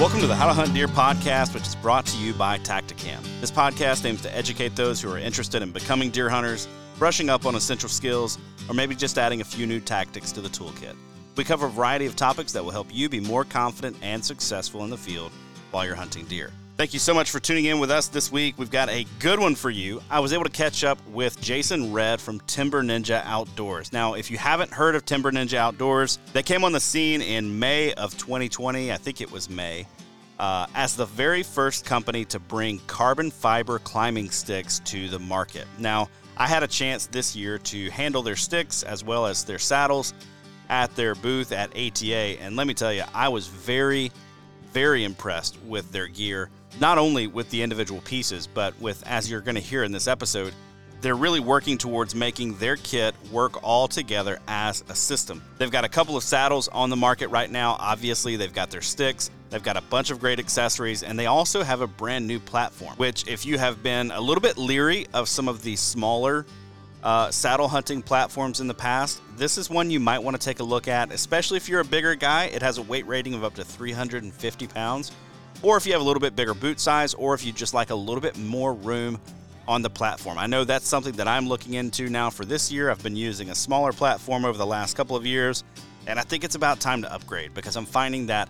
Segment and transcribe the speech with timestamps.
[0.00, 3.22] Welcome to the How to Hunt Deer podcast, which is brought to you by Tactacam.
[3.40, 6.66] This podcast aims to educate those who are interested in becoming deer hunters,
[6.98, 10.48] brushing up on essential skills, or maybe just adding a few new tactics to the
[10.48, 10.96] toolkit.
[11.36, 14.82] We cover a variety of topics that will help you be more confident and successful
[14.82, 15.30] in the field
[15.70, 16.50] while you're hunting deer.
[16.78, 18.54] Thank you so much for tuning in with us this week.
[18.56, 20.02] We've got a good one for you.
[20.10, 23.92] I was able to catch up with Jason Redd from Timber Ninja Outdoors.
[23.92, 27.58] Now, if you haven't heard of Timber Ninja Outdoors, they came on the scene in
[27.58, 28.90] May of 2020.
[28.90, 29.86] I think it was May.
[30.38, 35.66] Uh, as the very first company to bring carbon fiber climbing sticks to the market.
[35.78, 39.58] Now, I had a chance this year to handle their sticks as well as their
[39.58, 40.14] saddles
[40.70, 44.10] at their booth at ATA, and let me tell you, I was very,
[44.72, 46.48] very impressed with their gear
[46.80, 50.08] not only with the individual pieces, but with, as you're going to hear in this
[50.08, 50.54] episode,
[51.02, 55.42] they're really working towards making their kit work all together as a system.
[55.58, 57.76] They've got a couple of saddles on the market right now.
[57.78, 61.64] Obviously, they've got their sticks, they've got a bunch of great accessories, and they also
[61.64, 65.28] have a brand new platform, which, if you have been a little bit leery of
[65.28, 66.46] some of the smaller
[67.02, 70.60] uh, saddle hunting platforms in the past, this is one you might want to take
[70.60, 72.44] a look at, especially if you're a bigger guy.
[72.44, 75.10] It has a weight rating of up to 350 pounds
[75.62, 77.90] or if you have a little bit bigger boot size, or if you just like
[77.90, 79.20] a little bit more room
[79.68, 80.38] on the platform.
[80.38, 82.90] I know that's something that I'm looking into now for this year.
[82.90, 85.64] I've been using a smaller platform over the last couple of years,
[86.06, 88.48] and I think it's about time to upgrade because I'm finding that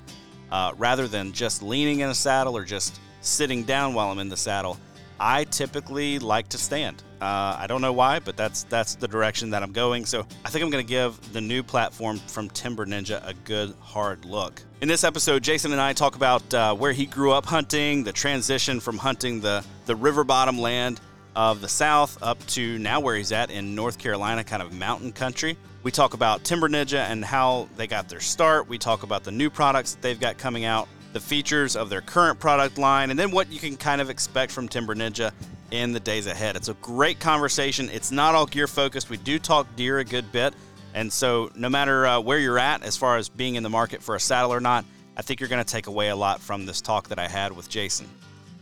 [0.50, 4.28] uh, rather than just leaning in a saddle or just sitting down while I'm in
[4.28, 4.78] the saddle,
[5.24, 7.04] I typically like to stand.
[7.20, 10.04] Uh, I don't know why, but that's that's the direction that I'm going.
[10.04, 13.72] So I think I'm going to give the new platform from Timber Ninja a good
[13.78, 14.60] hard look.
[14.80, 18.12] In this episode, Jason and I talk about uh, where he grew up hunting, the
[18.12, 21.00] transition from hunting the the river bottom land
[21.36, 25.12] of the South up to now where he's at in North Carolina, kind of mountain
[25.12, 25.56] country.
[25.84, 28.68] We talk about Timber Ninja and how they got their start.
[28.68, 32.00] We talk about the new products that they've got coming out the features of their
[32.00, 35.32] current product line, and then what you can kind of expect from Timber Ninja
[35.70, 36.56] in the days ahead.
[36.56, 37.88] It's a great conversation.
[37.90, 39.10] It's not all gear focused.
[39.10, 40.54] We do talk deer a good bit.
[40.94, 44.02] And so, no matter uh, where you're at as far as being in the market
[44.02, 44.84] for a saddle or not,
[45.16, 47.52] I think you're going to take away a lot from this talk that I had
[47.52, 48.08] with Jason.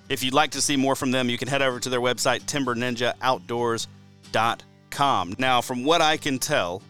[0.08, 2.42] If you'd like to see more from them, you can head over to their website,
[2.42, 5.34] timberninjaoutdoors.com.
[5.38, 6.82] Now, from what I can tell,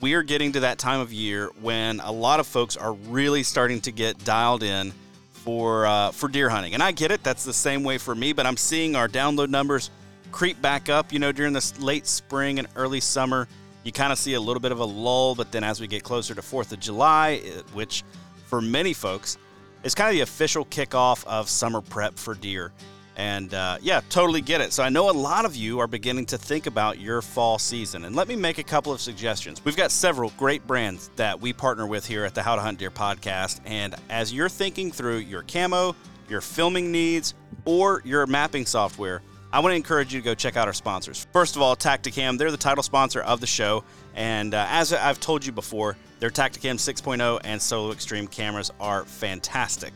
[0.00, 3.42] we are getting to that time of year when a lot of folks are really
[3.42, 4.92] starting to get dialed in
[5.32, 7.22] for uh, for deer hunting, and I get it.
[7.22, 8.32] That's the same way for me.
[8.32, 9.90] But I'm seeing our download numbers
[10.32, 11.12] creep back up.
[11.12, 13.48] You know, during this late spring and early summer,
[13.84, 15.34] you kind of see a little bit of a lull.
[15.34, 17.38] But then as we get closer to Fourth of July,
[17.72, 18.04] which
[18.46, 19.38] for many folks
[19.82, 22.72] is kind of the official kickoff of summer prep for deer.
[23.20, 24.72] And uh, yeah, totally get it.
[24.72, 28.06] So I know a lot of you are beginning to think about your fall season.
[28.06, 29.62] And let me make a couple of suggestions.
[29.62, 32.78] We've got several great brands that we partner with here at the How to Hunt
[32.78, 33.60] Deer podcast.
[33.66, 35.94] And as you're thinking through your camo,
[36.30, 37.34] your filming needs,
[37.66, 39.20] or your mapping software,
[39.52, 41.26] I want to encourage you to go check out our sponsors.
[41.30, 43.84] First of all, Tactacam, they're the title sponsor of the show.
[44.14, 49.04] And uh, as I've told you before, their Tactacam 6.0 and Solo Extreme cameras are
[49.04, 49.92] fantastic.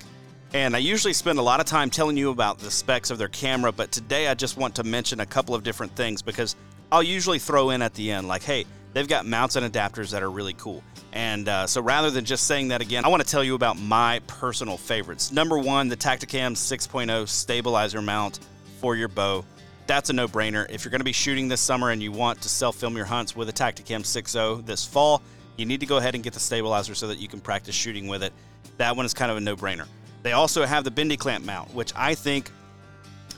[0.54, 3.26] And I usually spend a lot of time telling you about the specs of their
[3.26, 6.54] camera, but today I just want to mention a couple of different things because
[6.92, 10.22] I'll usually throw in at the end, like, hey, they've got mounts and adapters that
[10.22, 10.84] are really cool.
[11.12, 13.80] And uh, so rather than just saying that again, I want to tell you about
[13.80, 15.32] my personal favorites.
[15.32, 18.38] Number one, the Tactacam 6.0 stabilizer mount
[18.80, 19.44] for your bow.
[19.88, 20.70] That's a no brainer.
[20.70, 23.06] If you're going to be shooting this summer and you want to self film your
[23.06, 25.20] hunts with a Tactacam 6.0 this fall,
[25.56, 28.06] you need to go ahead and get the stabilizer so that you can practice shooting
[28.06, 28.32] with it.
[28.76, 29.88] That one is kind of a no brainer.
[30.24, 32.50] They also have the bendy clamp mount, which I think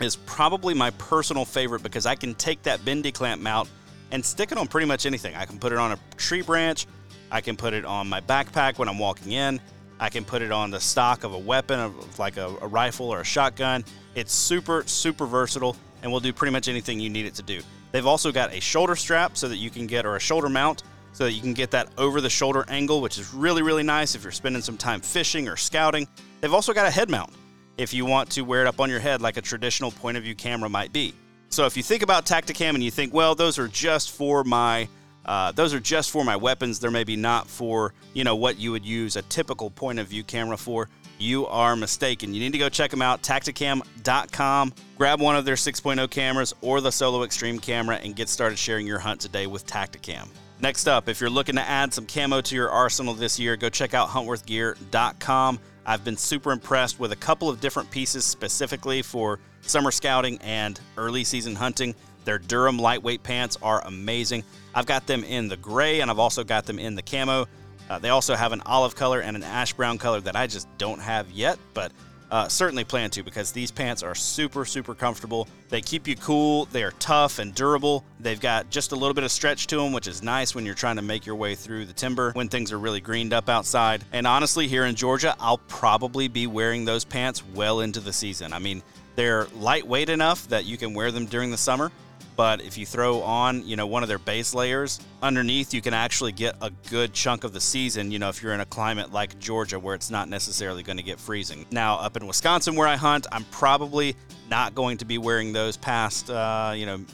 [0.00, 3.68] is probably my personal favorite because I can take that bendy clamp mount
[4.12, 5.34] and stick it on pretty much anything.
[5.34, 6.86] I can put it on a tree branch,
[7.32, 9.60] I can put it on my backpack when I'm walking in,
[9.98, 13.20] I can put it on the stock of a weapon, like a, a rifle or
[13.20, 13.84] a shotgun.
[14.14, 17.62] It's super, super versatile and will do pretty much anything you need it to do.
[17.90, 20.84] They've also got a shoulder strap so that you can get, or a shoulder mount
[21.14, 24.14] so that you can get that over the shoulder angle, which is really, really nice
[24.14, 26.06] if you're spending some time fishing or scouting.
[26.40, 27.30] They've also got a head mount
[27.78, 30.24] if you want to wear it up on your head like a traditional point of
[30.24, 31.14] view camera might be.
[31.48, 34.88] So if you think about Tactacam and you think, well, those are just for my
[35.24, 36.78] uh, those are just for my weapons.
[36.78, 40.22] They're maybe not for you know what you would use a typical point of view
[40.22, 40.88] camera for.
[41.18, 42.34] You are mistaken.
[42.34, 43.22] You need to go check them out.
[43.22, 44.74] Tactacam.com.
[44.98, 48.86] Grab one of their 6.0 cameras or the Solo Extreme camera and get started sharing
[48.86, 50.28] your hunt today with Tactacam.
[50.60, 53.68] Next up, if you're looking to add some camo to your arsenal this year, go
[53.68, 55.58] check out huntworthgear.com.
[55.86, 60.80] I've been super impressed with a couple of different pieces specifically for summer scouting and
[60.96, 61.94] early season hunting.
[62.24, 64.42] Their Durham lightweight pants are amazing.
[64.74, 67.46] I've got them in the gray and I've also got them in the camo.
[67.88, 70.66] Uh, they also have an olive color and an ash brown color that I just
[70.76, 71.92] don't have yet, but
[72.30, 75.48] uh, certainly plan to because these pants are super, super comfortable.
[75.68, 78.04] They keep you cool, they are tough and durable.
[78.20, 80.74] They've got just a little bit of stretch to them, which is nice when you're
[80.74, 84.04] trying to make your way through the timber when things are really greened up outside.
[84.12, 88.52] And honestly, here in Georgia, I'll probably be wearing those pants well into the season.
[88.52, 88.82] I mean,
[89.16, 91.90] they're lightweight enough that you can wear them during the summer,
[92.36, 95.94] but if you throw on, you know, one of their base layers underneath, you can
[95.94, 99.12] actually get a good chunk of the season, you know, if you're in a climate
[99.12, 101.64] like Georgia where it's not necessarily going to get freezing.
[101.70, 104.14] Now, up in Wisconsin where I hunt, I'm probably
[104.50, 107.04] not going to be wearing those past, uh, you know,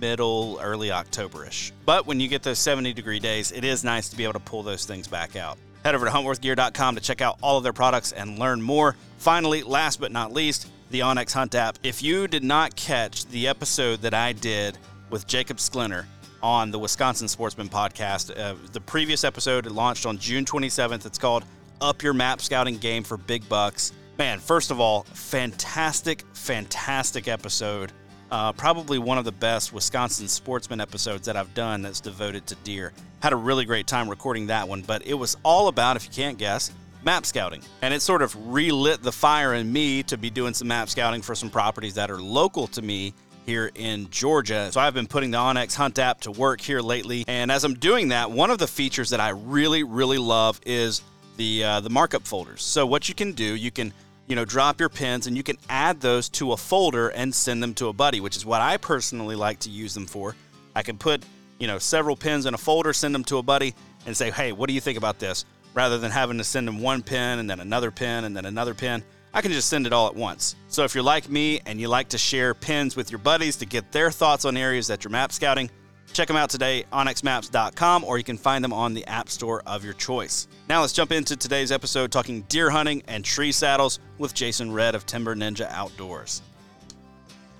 [0.00, 1.72] middle, early Octoberish.
[1.84, 4.40] But when you get those 70 degree days, it is nice to be able to
[4.40, 5.58] pull those things back out.
[5.84, 8.96] Head over to huntworthgear.com to check out all of their products and learn more.
[9.18, 11.78] Finally, last but not least, the onX Hunt app.
[11.82, 14.78] If you did not catch the episode that I did
[15.10, 16.04] with Jacob Sklinner
[16.42, 21.06] on the Wisconsin Sportsman podcast, uh, the previous episode launched on June 27th.
[21.06, 21.44] It's called
[21.80, 23.92] Up Your Map Scouting Game for Big Bucks.
[24.18, 27.92] Man, first of all, fantastic, fantastic episode.
[28.30, 32.54] Uh, probably one of the best Wisconsin sportsman episodes that I've done that's devoted to
[32.56, 32.92] deer.
[33.22, 36.10] Had a really great time recording that one, but it was all about, if you
[36.10, 36.72] can't guess,
[37.06, 37.62] map scouting.
[37.80, 41.22] And it sort of relit the fire in me to be doing some map scouting
[41.22, 43.14] for some properties that are local to me
[43.46, 44.70] here in Georgia.
[44.72, 47.24] So I've been putting the onX Hunt app to work here lately.
[47.28, 51.00] And as I'm doing that, one of the features that I really, really love is
[51.36, 52.62] the uh, the markup folders.
[52.62, 53.92] So what you can do, you can
[54.26, 57.62] you know drop your pins and you can add those to a folder and send
[57.62, 60.34] them to a buddy, which is what I personally like to use them for.
[60.74, 61.22] I can put
[61.60, 63.74] you know several pins in a folder, send them to a buddy,
[64.06, 65.44] and say, hey, what do you think about this?
[65.76, 68.74] Rather than having to send them one pin and then another pin and then another
[68.74, 69.04] pin.
[69.34, 70.56] I can just send it all at once.
[70.68, 73.66] So if you're like me and you like to share pins with your buddies to
[73.66, 75.70] get their thoughts on areas that you're map scouting,
[76.14, 79.84] check them out today, onxmaps.com, or you can find them on the App Store of
[79.84, 80.48] your choice.
[80.66, 84.94] Now let's jump into today's episode talking deer hunting and tree saddles with Jason Redd
[84.94, 86.40] of Timber Ninja Outdoors.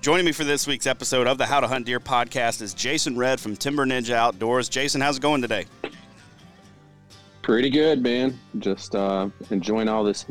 [0.01, 3.15] Joining me for this week's episode of the How to Hunt Deer podcast is Jason
[3.15, 4.69] Redd from Timber Ninja Outdoors.
[4.69, 5.67] Jason, how's it going today?
[7.47, 8.37] Pretty good, man.
[8.59, 10.25] Just uh, enjoying all this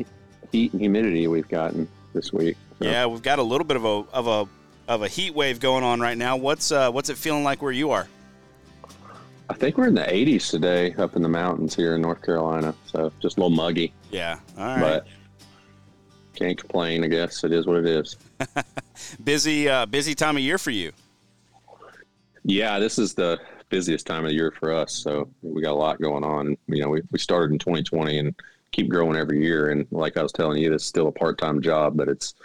[0.51, 2.55] heat and humidity we've gotten this week.
[2.77, 2.85] So.
[2.85, 4.47] Yeah, we've got a little bit of a of a
[4.87, 6.37] of a heat wave going on right now.
[6.37, 8.07] What's uh, what's it feeling like where you are?
[9.49, 12.75] I think we're in the 80s today up in the mountains here in North Carolina.
[12.85, 13.93] So just a little muggy.
[14.11, 14.37] Yeah.
[14.55, 14.79] All right.
[14.79, 15.07] But
[16.35, 17.03] can't complain.
[17.03, 18.15] I guess it is what it is.
[19.23, 20.91] busy, uh, busy time of year for you.
[22.43, 24.93] Yeah, this is the busiest time of the year for us.
[24.93, 26.57] So we got a lot going on.
[26.67, 28.35] You know, we, we started in 2020 and
[28.71, 29.69] keep growing every year.
[29.69, 32.35] And like I was telling you, it's still a part time job, but it's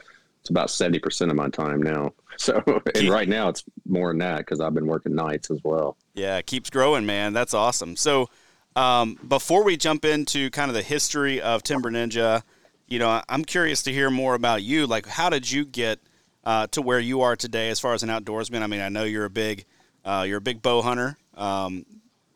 [0.41, 2.13] it's about 70% of my time now.
[2.39, 2.63] So,
[2.97, 5.99] and right now it's more than that because I've been working nights as well.
[6.15, 7.35] Yeah, it keeps growing, man.
[7.35, 7.95] That's awesome.
[7.95, 8.31] So,
[8.75, 12.43] um, before we jump into kind of the history of Timber Ninja,
[12.89, 14.87] you know, I'm curious to hear more about you.
[14.87, 16.01] Like, how did you get
[16.43, 18.63] uh, to where you are today as far as an outdoorsman?
[18.63, 19.67] I mean, I know you're a big
[20.05, 21.17] uh, you're a big bow hunter.
[21.35, 21.85] Um,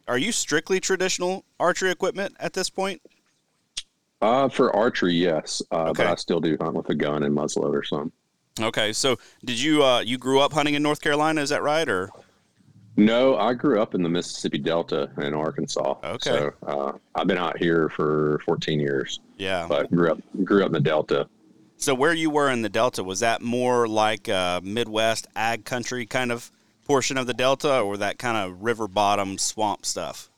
[0.09, 3.03] are you strictly traditional archery equipment at this point?
[4.23, 6.05] Uh, for archery, yes, uh, okay.
[6.05, 8.13] but I still do hunt with a gun and muzzleloader some.
[8.61, 11.43] Okay, so did you uh, you grew up hunting in North Carolina?
[11.43, 12.11] Is that right, or?
[12.97, 15.97] No, I grew up in the Mississippi Delta in Arkansas.
[16.03, 19.21] Okay, so uh, I've been out here for 14 years.
[19.37, 21.29] Yeah, but grew up grew up in the Delta.
[21.77, 26.07] So where you were in the Delta was that more like a Midwest ag country
[26.07, 26.51] kind of
[26.87, 30.31] portion of the delta or that kind of river bottom swamp stuff?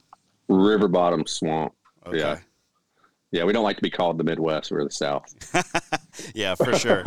[0.47, 1.73] River bottom swamp.
[2.05, 2.17] Okay.
[2.17, 2.39] Yeah.
[3.31, 4.71] Yeah, we don't like to be called the Midwest.
[4.71, 5.23] We're the South.
[6.33, 7.03] yeah, for sure,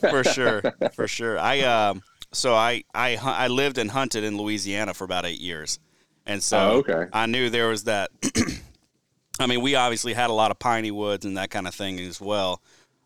[0.00, 0.62] for sure,
[0.94, 1.38] for sure.
[1.38, 2.02] I um,
[2.32, 5.78] so I I I lived and hunted in Louisiana for about eight years,
[6.24, 7.10] and so oh, okay.
[7.12, 8.10] I knew there was that.
[9.40, 12.00] I mean, we obviously had a lot of piney woods and that kind of thing
[12.00, 12.62] as well.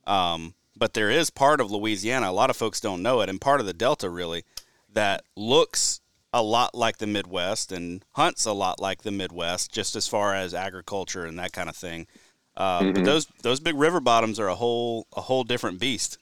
[0.07, 2.31] Um, but there is part of Louisiana.
[2.31, 4.45] A lot of folks don't know it, and part of the Delta really
[4.95, 6.01] that looks
[6.33, 10.35] a lot like the Midwest and hunts a lot like the Midwest, just as far
[10.35, 12.07] as agriculture and that kind of thing.
[12.57, 12.93] Uh, mm-hmm.
[12.93, 16.19] But those those big river bottoms are a whole a whole different beast.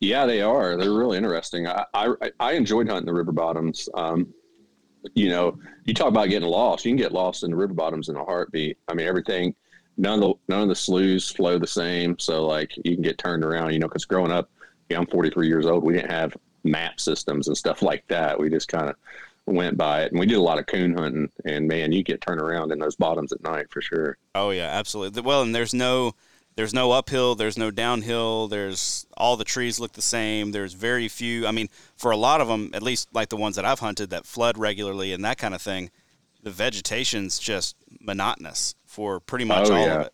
[0.00, 0.76] Yeah, they are.
[0.76, 1.66] They're really interesting.
[1.66, 3.88] I I, I enjoyed hunting the river bottoms.
[3.94, 4.32] Um,
[5.14, 6.84] you know, you talk about getting lost.
[6.84, 8.78] You can get lost in the river bottoms in a heartbeat.
[8.88, 9.54] I mean, everything.
[9.98, 13.16] None of the none of the sloughs flow the same, so like you can get
[13.16, 13.72] turned around.
[13.72, 14.50] You know, because growing up,
[14.90, 15.82] yeah, I'm 43 years old.
[15.82, 16.36] We didn't have
[16.66, 18.38] map systems and stuff like that.
[18.38, 18.96] We just kind of
[19.46, 21.30] went by it, and we did a lot of coon hunting.
[21.44, 24.18] And man, you get turned around in those bottoms at night for sure.
[24.34, 25.22] Oh yeah, absolutely.
[25.22, 26.14] Well, and there's no
[26.56, 28.48] there's no uphill, there's no downhill.
[28.48, 30.52] There's all the trees look the same.
[30.52, 31.46] There's very few.
[31.46, 34.10] I mean, for a lot of them, at least like the ones that I've hunted
[34.10, 35.90] that flood regularly and that kind of thing,
[36.42, 39.94] the vegetation's just monotonous for pretty much oh, all yeah.
[39.94, 40.12] of it.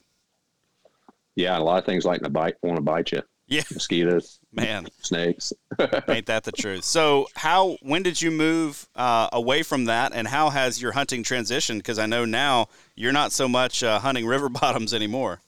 [1.36, 3.22] Yeah, a lot of things like to bite want to bite you.
[3.52, 5.52] Yeah, mosquitoes, man, snakes.
[6.08, 6.84] Ain't that the truth?
[6.84, 11.22] So, how when did you move uh, away from that, and how has your hunting
[11.22, 11.76] transitioned?
[11.76, 15.42] Because I know now you're not so much uh, hunting river bottoms anymore.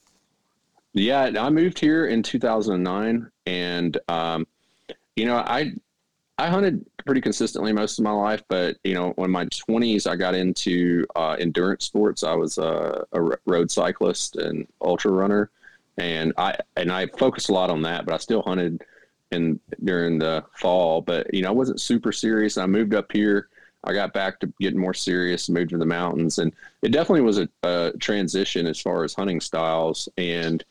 [0.92, 4.46] Yeah, I moved here in 2009, and um,
[5.16, 5.72] you know, I
[6.36, 10.16] I hunted pretty consistently most of my life, but you know, when my 20s, I
[10.16, 12.22] got into uh, endurance sports.
[12.22, 15.50] I was a, a road cyclist and ultra runner,
[15.98, 18.04] and I and I focused a lot on that.
[18.04, 18.82] But I still hunted
[19.30, 21.00] in during the fall.
[21.00, 22.58] But you know, I wasn't super serious.
[22.58, 23.48] I moved up here.
[23.86, 27.38] I got back to getting more serious, moved to the mountains, and it definitely was
[27.38, 30.64] a, a transition as far as hunting styles and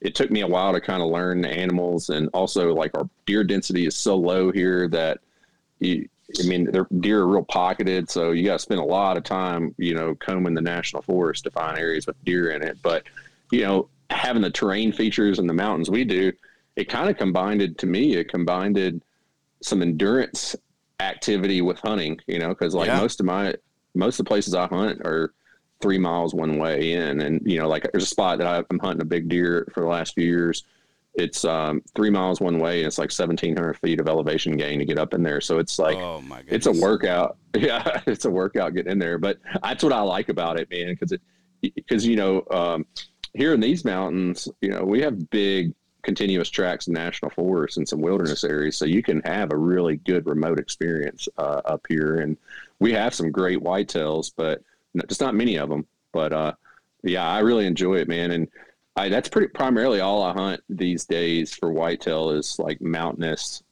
[0.00, 3.08] it took me a while to kind of learn the animals and also like our
[3.26, 5.18] deer density is so low here that
[5.80, 6.08] you,
[6.42, 9.24] I mean, their deer are real pocketed, so you got to spend a lot of
[9.24, 12.78] time, you know, combing the national forest to find areas with deer in it.
[12.82, 13.04] But,
[13.50, 16.32] you know, having the terrain features in the mountains we do,
[16.76, 18.14] it kind of combined it to me.
[18.14, 19.02] It combined it
[19.62, 20.54] some endurance
[21.00, 23.00] activity with hunting, you know, because like yeah.
[23.00, 23.54] most of my
[23.94, 25.32] most of the places I hunt are
[25.80, 27.20] three miles one way in.
[27.20, 29.86] And, you know, like there's a spot that I'm hunting a big deer for the
[29.86, 30.64] last few years.
[31.14, 34.84] It's um, three miles one way and it's like 1700 feet of elevation gain to
[34.84, 35.40] get up in there.
[35.40, 37.36] So it's like, oh my it's a workout.
[37.56, 38.02] Yeah.
[38.06, 40.94] It's a workout getting in there, but that's what I like about it, man.
[40.96, 41.20] Cause it,
[41.88, 42.86] cause you know, um,
[43.38, 47.88] here in these mountains, you know, we have big continuous tracks and national forests and
[47.88, 48.76] some wilderness areas.
[48.76, 52.16] So you can have a really good remote experience uh, up here.
[52.16, 52.36] And
[52.80, 54.62] we have some great whitetails, but
[55.08, 55.86] just not many of them.
[56.12, 56.52] But uh,
[57.04, 58.32] yeah, I really enjoy it, man.
[58.32, 58.48] And
[58.96, 63.62] I, that's pretty primarily all I hunt these days for whitetail is like mountainous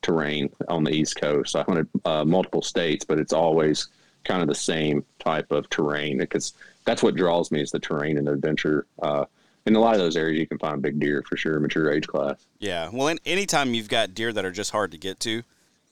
[0.00, 1.56] terrain on the East Coast.
[1.56, 3.88] I hunted uh, multiple states, but it's always
[4.24, 6.54] kind of the same type of terrain because
[6.84, 8.86] that's what draws me is the terrain and the adventure.
[9.02, 9.24] Uh,
[9.66, 12.06] in a lot of those areas, you can find big deer for sure, mature age
[12.06, 12.44] class.
[12.58, 12.90] Yeah.
[12.92, 15.42] Well, in, anytime you've got deer that are just hard to get to,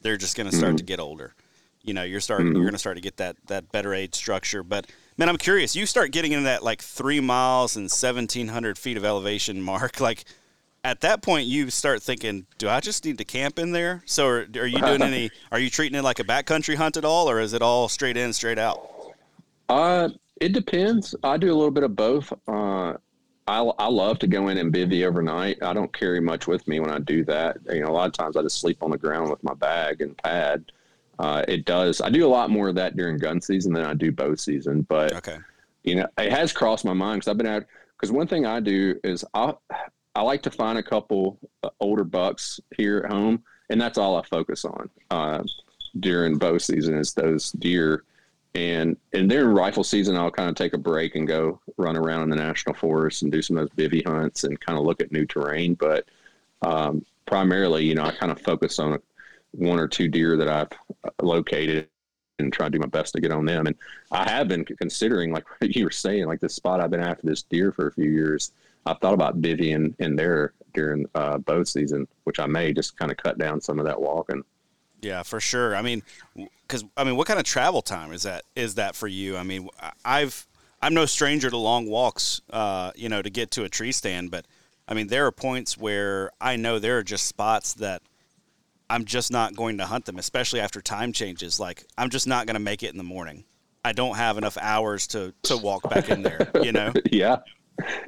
[0.02, 0.76] they're just going to start mm-hmm.
[0.78, 1.34] to get older
[1.82, 2.56] you know you're starting mm-hmm.
[2.56, 4.86] you're going to start to get that that better age structure but
[5.16, 9.04] man i'm curious you start getting into that like three miles and 1700 feet of
[9.04, 10.24] elevation mark like
[10.84, 14.26] at that point you start thinking do i just need to camp in there so
[14.26, 17.28] are, are you doing any are you treating it like a backcountry hunt at all
[17.28, 19.12] or is it all straight in straight out
[19.68, 20.08] uh
[20.40, 22.94] it depends i do a little bit of both uh
[23.48, 25.60] I, I love to go in and bivy overnight.
[25.64, 27.56] I don't carry much with me when I do that.
[27.72, 30.00] You know, a lot of times I just sleep on the ground with my bag
[30.00, 30.70] and pad
[31.18, 32.00] uh, it does.
[32.00, 34.82] I do a lot more of that during gun season than I do bow season,
[34.82, 35.38] but okay.
[35.84, 37.64] you know, it has crossed my mind because I've been out.
[37.96, 39.54] Because one thing I do is I
[40.14, 44.16] I like to find a couple uh, older bucks here at home, and that's all
[44.16, 45.42] I focus on uh,
[46.00, 48.04] during bow season is those deer.
[48.54, 52.24] And and during rifle season, I'll kind of take a break and go run around
[52.24, 55.00] in the national forest and do some of those bivy hunts and kind of look
[55.00, 55.74] at new terrain.
[55.74, 56.06] But
[56.60, 59.00] um, primarily, you know, I kind of focus on
[59.52, 61.88] one or two deer that I've uh, located
[62.38, 63.66] and try to do my best to get on them.
[63.66, 63.76] And
[64.10, 67.42] I have been considering, like you were saying, like this spot I've been after this
[67.42, 68.52] deer for a few years.
[68.86, 73.10] I've thought about bivvying in there during uh, bow season, which I may just kind
[73.10, 74.42] of cut down some of that walking.
[75.00, 75.74] Yeah, for sure.
[75.74, 76.02] I mean,
[76.34, 78.44] because I mean, what kind of travel time is that?
[78.54, 79.36] Is that for you?
[79.36, 79.68] I mean,
[80.04, 80.46] I've
[80.80, 84.30] I'm no stranger to long walks, uh, you know, to get to a tree stand,
[84.30, 84.46] but
[84.88, 88.02] I mean, there are points where I know there are just spots that
[88.90, 91.58] I'm just not going to hunt them, especially after time changes.
[91.58, 93.44] Like I'm just not going to make it in the morning.
[93.84, 96.50] I don't have enough hours to to walk back in there.
[96.62, 96.92] You know?
[97.10, 97.38] yeah,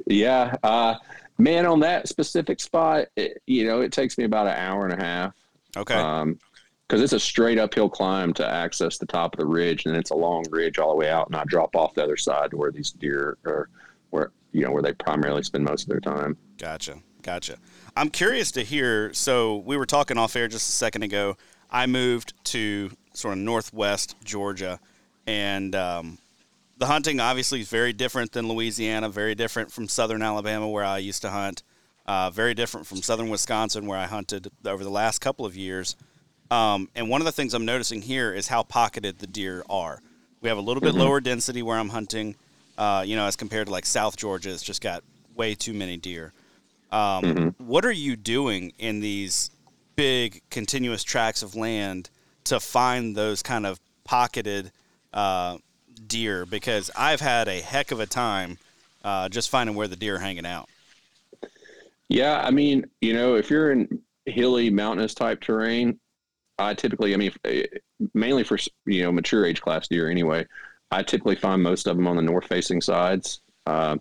[0.07, 0.55] yeah.
[0.63, 0.95] Uh,
[1.37, 4.93] man, on that specific spot, it, you know, it takes me about an hour and
[4.99, 5.33] a half.
[5.77, 5.95] Okay.
[5.95, 6.39] Um,
[6.87, 10.11] because it's a straight uphill climb to access the top of the ridge, and it's
[10.11, 12.57] a long ridge all the way out, and I drop off the other side to
[12.57, 13.69] where these deer are,
[14.11, 16.37] where you know where they primarily spend most of their time.
[16.59, 17.57] Gotcha, gotcha.
[17.97, 19.11] I'm curious to hear.
[19.15, 21.37] So we were talking off air just a second ago
[21.75, 24.79] I moved to sort of northwest Georgia,
[25.27, 26.17] and um,
[26.77, 30.97] the hunting obviously is very different than Louisiana, very different from southern Alabama where I
[30.97, 31.63] used to hunt,
[32.05, 35.95] uh, very different from southern Wisconsin where I hunted over the last couple of years.
[36.51, 40.01] Um, and one of the things I'm noticing here is how pocketed the deer are.
[40.41, 40.99] We have a little bit mm-hmm.
[40.99, 42.35] lower density where I'm hunting,
[42.77, 44.51] uh, you know, as compared to like South Georgia.
[44.51, 45.03] It's just got
[45.35, 46.33] way too many deer.
[46.91, 47.65] Um, mm-hmm.
[47.65, 49.49] What are you doing in these
[49.95, 52.09] big continuous tracts of land
[52.45, 54.71] to find those kind of pocketed
[55.13, 55.57] uh,
[56.07, 56.45] deer?
[56.45, 58.57] Because I've had a heck of a time
[59.03, 60.69] uh, just finding where the deer are hanging out.
[62.09, 65.99] Yeah, I mean, you know, if you're in hilly, mountainous type terrain,
[66.57, 67.65] I typically, I mean, eh,
[68.13, 70.45] mainly for you know mature age class deer anyway.
[70.91, 73.41] I typically find most of them on the north facing sides.
[73.65, 73.97] Uh,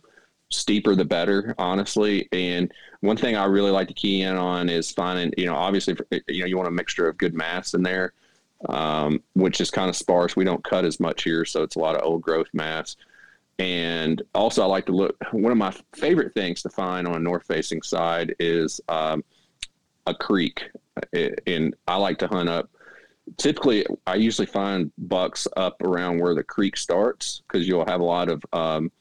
[0.51, 2.29] steeper the better, honestly.
[2.33, 2.71] And
[3.01, 6.21] one thing I really like to key in on is finding, you know, obviously, eh,
[6.29, 8.13] you know, you want a mixture of good mass in there,
[8.69, 10.37] um, which is kind of sparse.
[10.37, 12.97] We don't cut as much here, so it's a lot of old growth mass.
[13.59, 15.17] And also, I like to look.
[15.33, 19.23] One of my favorite things to find on a north facing side is um,
[20.07, 20.71] a creek
[21.47, 22.71] and I like to hunt up.
[23.39, 28.05] Typically, I usually find bucks up around where the creek starts because you'll have a
[28.05, 28.93] lot of um,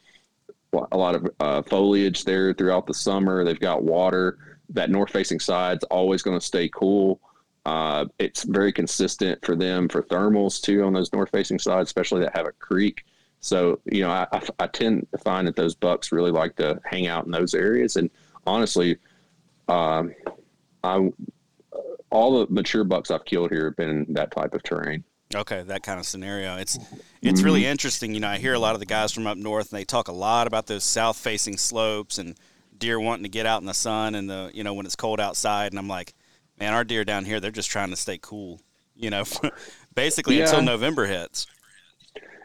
[0.91, 3.43] a lot of uh, foliage there throughout the summer.
[3.43, 4.38] They've got water.
[4.70, 7.20] That north facing side's always going to stay cool.
[7.65, 12.20] Uh, it's very consistent for them for thermals too on those north facing sides, especially
[12.20, 13.05] that have a creek.
[13.39, 16.79] So, you know, I, I, I, tend to find that those bucks really like to
[16.86, 17.98] hang out in those areas.
[17.98, 18.10] And
[18.46, 18.98] honestly,
[19.67, 20.13] um,
[20.84, 21.10] I
[22.10, 25.03] all the mature bucks I've killed here have been in that type of terrain.
[25.34, 26.58] Okay, that kind of scenario.
[26.58, 26.77] It's
[27.22, 27.72] it's really mm-hmm.
[27.72, 28.13] interesting.
[28.13, 30.08] You know, I hear a lot of the guys from up north, and they talk
[30.08, 32.38] a lot about those south-facing slopes and
[32.77, 35.20] deer wanting to get out in the sun and the you know when it's cold
[35.20, 35.72] outside.
[35.72, 36.13] And I'm like,
[36.63, 38.62] man, our deer down here, they're just trying to stay cool.
[38.96, 39.24] You know,
[39.96, 40.46] basically yeah.
[40.46, 41.48] until November hits.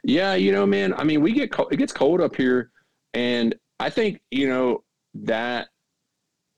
[0.02, 0.92] Yeah, you know, man.
[0.94, 2.70] I mean, we get co- it gets cold up here,
[3.14, 4.83] and I think you know
[5.14, 5.68] that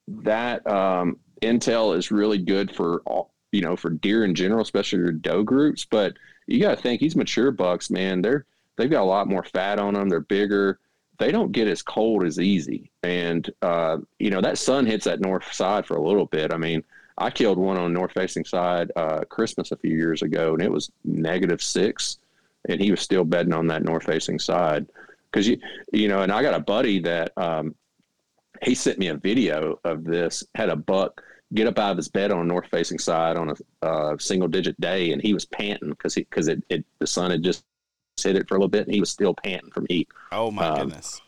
[0.08, 5.00] that um, intel is really good for all, you know, for deer in general, especially
[5.00, 5.84] your doe groups.
[5.84, 6.14] But
[6.46, 8.46] you got to think these mature bucks, man, they're,
[8.76, 10.08] they've got a lot more fat on them.
[10.08, 10.78] They're bigger.
[11.18, 12.90] They don't get as cold as easy.
[13.02, 16.52] And, uh, you know, that sun hits that north side for a little bit.
[16.52, 16.82] I mean,
[17.20, 20.70] I killed one on north facing side, uh, Christmas a few years ago and it
[20.70, 22.18] was negative six
[22.68, 24.86] and he was still bedding on that north facing side.
[25.32, 25.58] Cause you,
[25.92, 27.74] you know, and I got a buddy that, um,
[28.62, 31.22] he sent me a video of this, had a buck
[31.54, 34.48] get up out of his bed on a north facing side on a uh, single
[34.48, 37.64] digit day, and he was panting because he because it, it, the sun had just
[38.22, 40.08] hit it for a little bit, and he was still panting from heat.
[40.32, 41.20] Oh my um, goodness!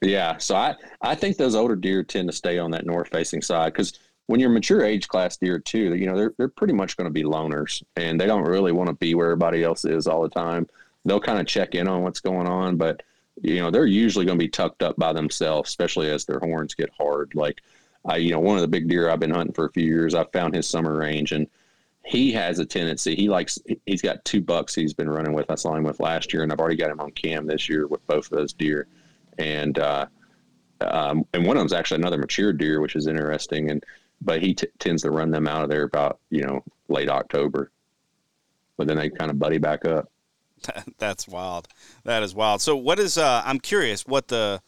[0.00, 3.42] Yeah, so I I think those older deer tend to stay on that north facing
[3.42, 6.96] side because when you're mature age class deer too, you know they're they're pretty much
[6.96, 10.06] going to be loners, and they don't really want to be where everybody else is
[10.06, 10.68] all the time.
[11.04, 13.02] They'll kind of check in on what's going on, but
[13.40, 16.74] you know they're usually going to be tucked up by themselves, especially as their horns
[16.74, 17.34] get hard.
[17.34, 17.60] Like
[18.04, 20.14] I, you know, one of the big deer I've been hunting for a few years,
[20.14, 21.46] I found his summer range and
[22.04, 23.14] he has a tendency.
[23.14, 25.50] He likes, he's got two bucks he's been running with.
[25.50, 27.86] I saw him with last year and I've already got him on cam this year
[27.86, 28.88] with both of those deer.
[29.38, 30.06] And, uh,
[30.80, 33.70] um, and one of them's actually another mature deer, which is interesting.
[33.70, 33.84] And,
[34.24, 37.70] but he t- tends to run them out of there about, you know, late October,
[38.76, 40.10] but then they kind of buddy back up.
[40.98, 41.68] That's wild.
[42.04, 42.60] That is wild.
[42.60, 44.60] So what is, uh, I'm curious what the,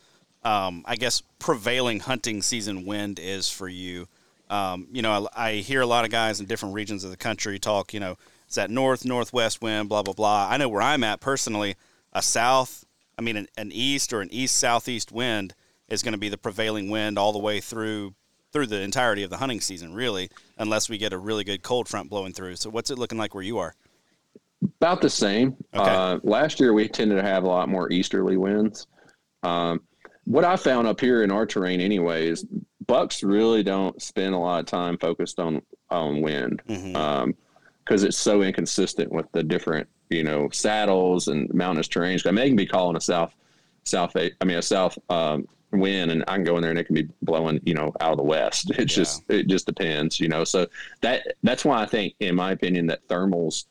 [0.43, 4.09] um, I guess, prevailing hunting season wind is for you.
[4.51, 7.17] Um, you know, I, I, hear a lot of guys in different regions of the
[7.17, 10.49] country talk, you know, it's that north, northwest wind, blah, blah, blah.
[10.51, 11.77] I know where I'm at personally,
[12.13, 12.85] a south,
[13.19, 15.55] I mean, an, an east or an east southeast wind
[15.89, 18.15] is going to be the prevailing wind all the way through
[18.55, 21.89] through the entirety of the hunting season, really, unless we get a really good cold
[21.89, 22.57] front blowing through.
[22.57, 23.75] So, what's it looking like where you are?
[24.81, 25.57] About the same.
[25.75, 25.91] Okay.
[25.91, 28.87] Uh, last year, we tended to have a lot more easterly winds.
[29.43, 29.83] Um,
[30.25, 32.47] what I found up here in our terrain, anyway, is
[32.87, 36.97] bucks really don't spend a lot of time focused on on wind because mm-hmm.
[36.97, 37.35] um,
[37.89, 42.25] it's so inconsistent with the different you know saddles and mountainous terrains.
[42.25, 43.35] I mean, they can be calling a south
[43.83, 45.49] south I mean a south um,
[45.81, 48.13] wind, and I can go in there and it can be blowing you know out
[48.13, 48.71] of the west.
[48.79, 48.85] It yeah.
[48.85, 50.45] just it just depends, you know.
[50.45, 50.67] So
[51.01, 53.67] that that's why I think, in my opinion, that thermals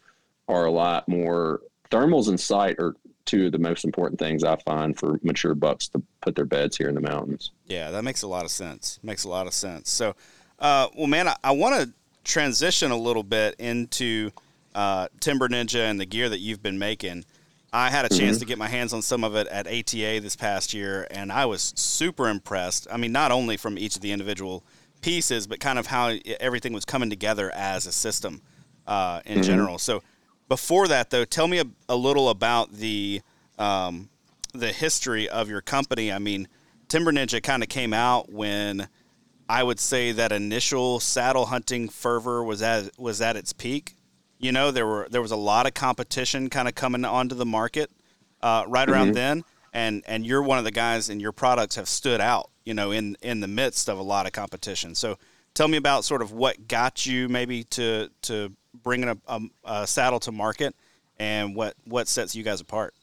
[0.48, 4.56] are a lot more thermals and sight are two of the most important things I
[4.58, 7.52] find for mature bucks to put their beds here in the mountains.
[7.68, 9.00] Yeah, that makes a lot of sense.
[9.04, 9.90] Makes a lot of sense.
[9.90, 10.16] So,
[10.60, 14.32] uh, well, man, I, I want to transition a little bit into
[14.76, 17.26] uh, Timber Ninja and the gear that you've been making.
[17.74, 18.40] I had a chance mm-hmm.
[18.42, 21.46] to get my hands on some of it at ATA this past year, and I
[21.46, 22.88] was super impressed.
[22.92, 24.64] I mean, not only from each of the individual
[25.02, 28.42] pieces, but kind of how everything was coming together as a system.
[28.88, 29.44] uh, in mm-hmm.
[29.44, 29.78] general.
[29.78, 30.04] So
[30.50, 33.22] before that, though, tell me a, a little about the
[33.58, 34.10] um,
[34.54, 36.12] the history of your company.
[36.12, 36.48] I mean,
[36.88, 38.88] Timber Ninja kind of came out when
[39.50, 43.96] I would say that initial saddle hunting fervor was at was at its peak.
[44.44, 47.46] You know, there were there was a lot of competition kind of coming onto the
[47.46, 47.90] market
[48.42, 48.94] uh, right mm-hmm.
[48.94, 52.50] around then, and and you're one of the guys, and your products have stood out.
[52.66, 54.96] You know, in in the midst of a lot of competition.
[54.96, 55.18] So,
[55.54, 58.52] tell me about sort of what got you maybe to to
[58.84, 60.76] bringing a, a, a saddle to market,
[61.18, 62.94] and what what sets you guys apart.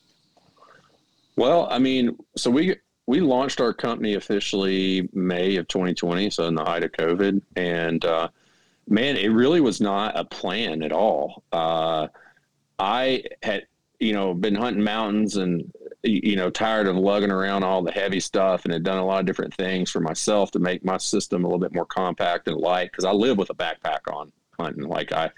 [1.36, 2.76] Well, I mean, so we
[3.06, 8.04] we launched our company officially May of 2020, so in the height of COVID, and
[8.04, 8.28] uh,
[8.90, 11.42] man, it really was not a plan at all.
[11.52, 12.08] Uh,
[12.78, 13.66] I had,
[14.00, 15.72] you know, been hunting mountains and
[16.02, 19.20] you know tired of lugging around all the heavy stuff, and had done a lot
[19.20, 22.56] of different things for myself to make my system a little bit more compact and
[22.56, 24.88] light because I live with a backpack on hunting.
[24.88, 25.30] Like I,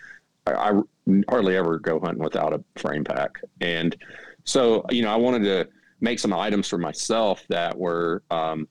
[0.46, 0.80] I
[1.28, 3.96] hardly ever go hunting without a frame pack, and
[4.44, 5.68] so you know I wanted to
[6.00, 8.66] make some items for myself that were, um,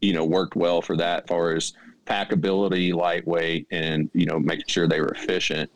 [0.00, 1.72] you know, worked well for that, as far as
[2.06, 5.70] packability, lightweight, and you know, making sure they were efficient.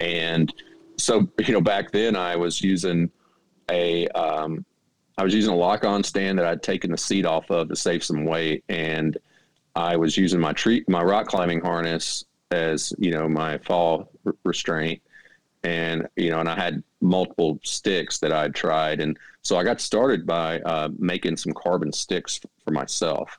[0.00, 0.52] And
[0.96, 3.10] so, you know, back then I was using
[3.70, 4.64] a, um,
[5.18, 8.02] I was using a lock-on stand that I'd taken the seat off of to save
[8.02, 9.18] some weight, and
[9.74, 14.10] I was using my tree, my rock climbing harness as you know my fall
[14.44, 15.02] restraint,
[15.62, 19.80] and you know, and I had multiple sticks that I'd tried, and so I got
[19.80, 23.38] started by uh, making some carbon sticks for myself.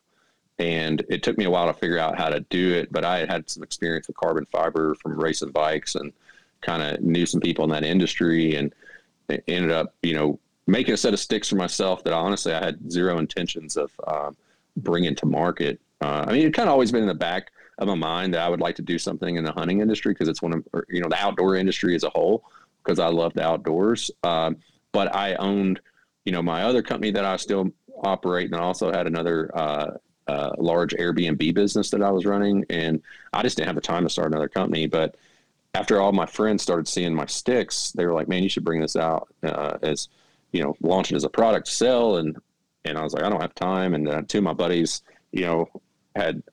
[0.61, 3.17] And it took me a while to figure out how to do it, but I
[3.17, 6.13] had had some experience with carbon fiber from racing bikes and
[6.61, 8.71] kind of knew some people in that industry, and
[9.47, 12.91] ended up, you know, making a set of sticks for myself that honestly I had
[12.91, 14.37] zero intentions of um,
[14.77, 15.81] bringing to market.
[15.99, 18.41] Uh, I mean, it kind of always been in the back of my mind that
[18.41, 20.85] I would like to do something in the hunting industry because it's one of or,
[20.89, 22.43] you know the outdoor industry as a whole
[22.83, 24.11] because I love the outdoors.
[24.23, 24.57] Um,
[24.91, 25.81] but I owned
[26.25, 27.71] you know my other company that I still
[28.03, 29.91] operate and I also had another uh,
[30.27, 33.01] uh, large Airbnb business that I was running and
[33.33, 34.87] I just didn't have the time to start another company.
[34.87, 35.15] But
[35.73, 38.81] after all my friends started seeing my sticks, they were like, "Man, you should bring
[38.81, 40.09] this out uh, as
[40.51, 42.37] you know, launch it as a product to sell." And
[42.85, 45.69] and I was like, "I don't have time." And two of my buddies, you know,
[46.15, 46.43] had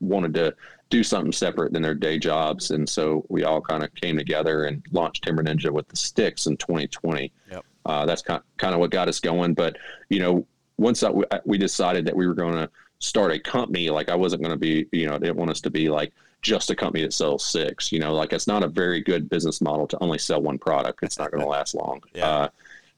[0.00, 0.54] wanted to
[0.90, 2.70] do something separate than their day jobs.
[2.70, 6.46] And so we all kind of came together and launched Timber Ninja with the sticks
[6.46, 7.32] in 2020.
[7.50, 7.64] Yep.
[7.84, 9.54] Uh, that's kind kind of what got us going.
[9.54, 9.76] But,
[10.08, 10.46] you know,
[10.78, 11.10] once I,
[11.44, 14.58] we decided that we were going to start a company, like I wasn't going to
[14.58, 17.44] be, you know, I didn't want us to be like just a company that sells
[17.44, 20.58] six, you know, like it's not a very good business model to only sell one
[20.58, 21.00] product.
[21.02, 22.02] It's not going to last long.
[22.14, 22.28] Yeah.
[22.28, 22.48] Uh,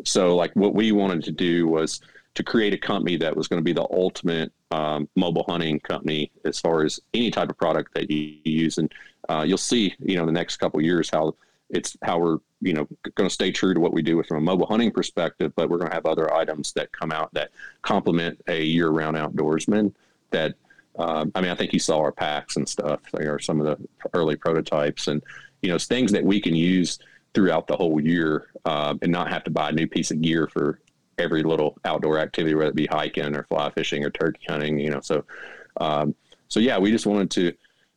[0.05, 2.01] so like what we wanted to do was,
[2.35, 6.31] to create a company that was going to be the ultimate um, mobile hunting company
[6.45, 8.79] as far as any type of product that you use.
[8.79, 8.93] And
[9.29, 11.35] uh, you'll see, you know, the next couple years how
[11.71, 14.41] it's how we're, you know, going to stay true to what we do from a
[14.41, 17.51] mobile hunting perspective, but we're going to have other items that come out that
[17.83, 19.93] complement a year-round outdoorsman.
[20.31, 20.55] That
[20.99, 23.01] um, I mean, I think you saw our packs and stuff.
[23.13, 25.23] They are some of the early prototypes, and
[25.63, 26.99] you know, things that we can use
[27.33, 30.49] throughout the whole year uh, and not have to buy a new piece of gear
[30.49, 30.81] for
[31.19, 34.91] every little outdoor activity, whether it be hiking or fly fishing or turkey hunting, you
[34.91, 35.25] know, so,
[35.81, 36.15] um,
[36.49, 37.53] so yeah, we just wanted to,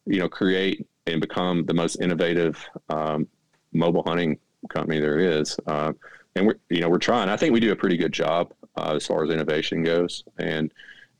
[0.05, 3.27] you know, create and become the most innovative, um,
[3.73, 5.57] mobile hunting company there is.
[5.67, 5.93] Uh,
[6.35, 8.93] and we're, you know, we're trying, I think we do a pretty good job, uh,
[8.95, 10.23] as far as innovation goes.
[10.37, 10.71] And,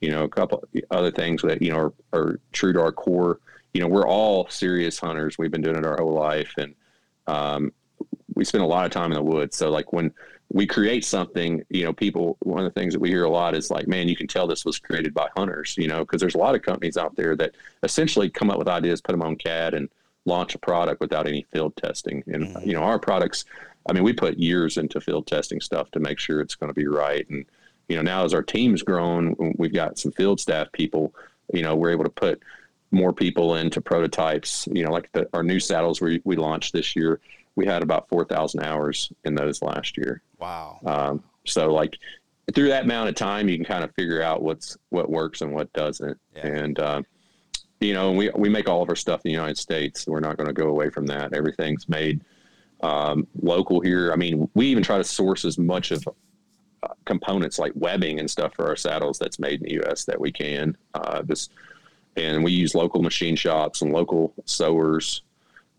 [0.02, 3.40] you know, a couple other things that, you know, are, are true to our core,
[3.74, 5.38] you know, we're all serious hunters.
[5.38, 6.54] We've been doing it our whole life.
[6.58, 6.76] And,
[7.28, 7.72] um,
[8.36, 9.56] we spend a lot of time in the woods.
[9.56, 10.12] So like when
[10.50, 13.56] we create something, you know, people, one of the things that we hear a lot
[13.56, 16.36] is like, man, you can tell this was created by hunters, you know, because there's
[16.36, 19.36] a lot of companies out there that essentially come up with ideas, put them on
[19.36, 19.90] CAD and
[20.26, 22.24] launch a product without any field testing.
[22.28, 22.68] And, mm-hmm.
[22.68, 23.46] you know, our products,
[23.88, 26.74] I mean, we put years into field testing stuff to make sure it's going to
[26.74, 27.28] be right.
[27.30, 27.46] And,
[27.90, 31.14] you know, now as our team's grown, we've got some field staff people,
[31.54, 32.42] you know, we're able to put
[32.92, 36.96] more people into prototypes, you know, like the, our new saddles we, we launched this
[36.96, 37.20] year
[37.56, 40.22] we had about 4,000 hours in those last year.
[40.40, 40.80] Wow.
[40.86, 41.98] Um, so like
[42.54, 45.54] through that amount of time, you can kind of figure out what's, what works and
[45.54, 46.20] what doesn't.
[46.36, 46.48] Yeah.
[46.48, 47.02] And, uh,
[47.84, 50.08] you know, we, we make all of our stuff in the United States.
[50.08, 51.34] We're not going to go away from that.
[51.34, 52.22] Everything's made
[52.82, 54.12] um, local here.
[54.12, 56.08] I mean, we even try to source as much of
[56.84, 60.06] uh, components like webbing and stuff for our saddles that's made in the U.S.
[60.06, 60.78] that we can.
[60.94, 61.50] Uh, this,
[62.16, 65.24] and we use local machine shops and local sewers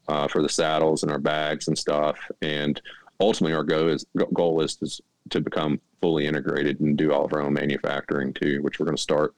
[0.08, 2.18] uh, for the saddles and our bags and stuff.
[2.42, 2.80] And
[3.20, 7.40] ultimately, our is goal is to, to become fully integrated and do all of our
[7.40, 9.34] own manufacturing too, which we're going to start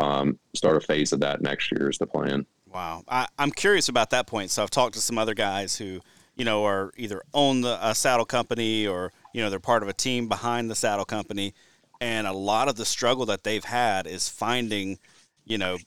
[0.00, 2.46] um, start a phase of that next year is the plan.
[2.72, 3.04] Wow.
[3.08, 4.50] I, I'm curious about that point.
[4.50, 6.00] So I've talked to some other guys who,
[6.36, 9.92] you know, are either own the, saddle company or, you know, they're part of a
[9.92, 11.54] team behind the saddle company.
[12.00, 14.98] And a lot of the struggle that they've had is finding,
[15.44, 15.78] you know,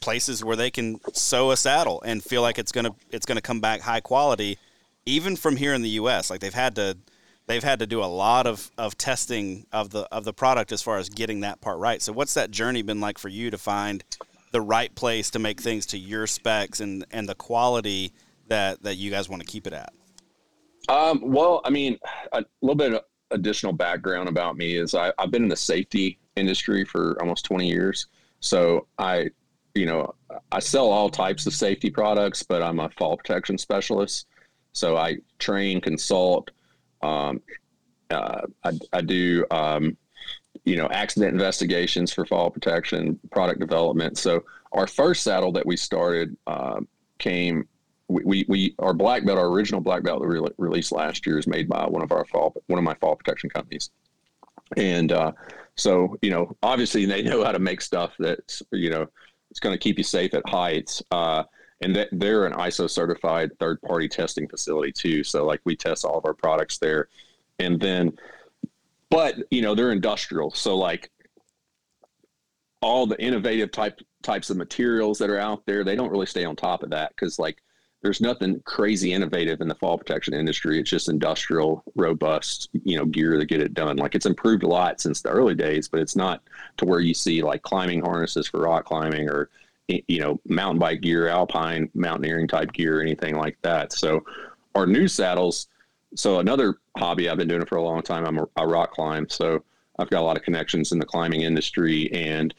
[0.00, 3.60] places where they can sew a saddle and feel like it's gonna it's gonna come
[3.60, 4.58] back high quality,
[5.06, 6.28] even from here in the U.S.
[6.28, 6.98] Like they've had to
[7.46, 10.82] they've had to do a lot of, of testing of the of the product as
[10.82, 12.00] far as getting that part right.
[12.00, 14.04] So what's that journey been like for you to find
[14.52, 18.12] the right place to make things to your specs and and the quality
[18.48, 19.92] that that you guys want to keep it at?
[20.88, 21.98] Um, well, I mean,
[22.32, 26.18] a little bit of additional background about me is I, I've been in the safety
[26.36, 28.06] industry for almost 20 years.
[28.40, 29.30] So I,
[29.74, 30.14] you know,
[30.50, 34.26] I sell all types of safety products, but I'm a fall protection specialist.
[34.72, 36.50] So I train, consult.
[37.02, 37.40] Um,
[38.10, 39.96] uh, I, I, do, um,
[40.64, 44.18] you know, accident investigations for fall protection, product development.
[44.18, 46.80] So our first saddle that we started uh,
[47.18, 47.66] came
[48.08, 51.38] we, we, our black belt, our original black belt that we re- released last year
[51.38, 53.90] is made by one of our fall, one of my fall protection companies.
[54.76, 55.32] And uh,
[55.76, 59.06] so, you know, obviously they know how to make stuff that's, you know,
[59.50, 61.02] it's going to keep you safe at heights.
[61.10, 61.44] Uh,
[61.82, 65.24] and that they're an ISO certified third party testing facility too.
[65.24, 67.08] So like we test all of our products there.
[67.58, 68.12] And then,
[69.10, 70.52] but you know, they're industrial.
[70.52, 71.10] So like
[72.80, 76.44] all the innovative type types of materials that are out there, they don't really stay
[76.44, 77.58] on top of that because like
[78.02, 80.80] there's nothing crazy innovative in the fall protection industry.
[80.80, 83.96] It's just industrial, robust, you know, gear to get it done.
[83.96, 86.42] Like it's improved a lot since the early days, but it's not
[86.78, 89.50] to where you see like climbing harnesses for rock climbing or
[90.08, 93.92] you know mountain bike gear, alpine mountaineering type gear, anything like that.
[93.92, 94.24] So
[94.74, 95.68] our new saddles.
[96.14, 98.26] So another hobby I've been doing it for a long time.
[98.26, 99.64] I'm a, rock climb, so
[99.98, 102.54] I've got a lot of connections in the climbing industry and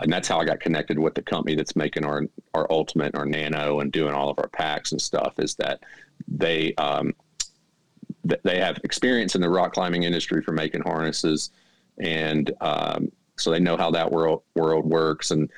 [0.00, 3.26] and that's how I got connected with the company that's making our our Ultimate, our
[3.26, 5.34] Nano, and doing all of our packs and stuff.
[5.38, 5.82] Is that
[6.26, 7.14] they um,
[8.24, 11.50] they have experience in the rock climbing industry for making harnesses,
[11.98, 15.30] and um, so they know how that world world works.
[15.30, 15.50] And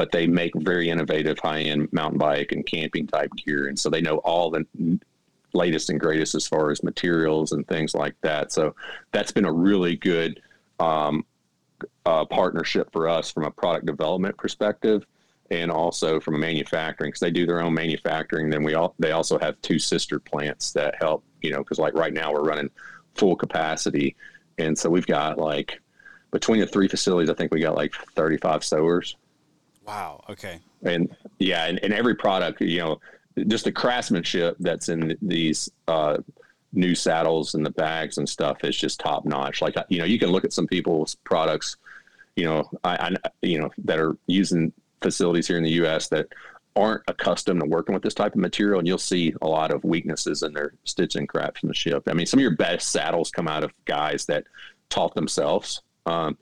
[0.00, 3.90] but they make very innovative high end mountain bike and camping type gear, and so
[3.90, 4.64] they know all the
[5.52, 8.50] latest and greatest as far as materials and things like that.
[8.50, 8.74] So
[9.12, 10.40] that's been a really good
[10.78, 11.26] um,
[12.06, 15.04] uh, partnership for us from a product development perspective
[15.50, 18.48] and also from manufacturing because they do their own manufacturing.
[18.48, 21.92] Then we all they also have two sister plants that help you know because like
[21.92, 22.70] right now we're running
[23.16, 24.16] full capacity.
[24.56, 25.78] And so we've got like
[26.30, 29.16] between the three facilities i think we got like 35 sewers
[29.86, 33.00] wow okay and yeah and, and every product you know
[33.46, 36.18] just the craftsmanship that's in these uh,
[36.72, 39.62] new saddles and the bags and stuff is just top notch.
[39.62, 41.76] Like you know, you can look at some people's products,
[42.36, 46.08] you know, I, I you know that are using facilities here in the U.S.
[46.08, 46.28] that
[46.76, 49.82] aren't accustomed to working with this type of material, and you'll see a lot of
[49.84, 52.04] weaknesses in their stitching craftsmanship.
[52.08, 54.44] I mean, some of your best saddles come out of guys that
[54.88, 55.82] taught themselves.
[56.06, 56.38] Um,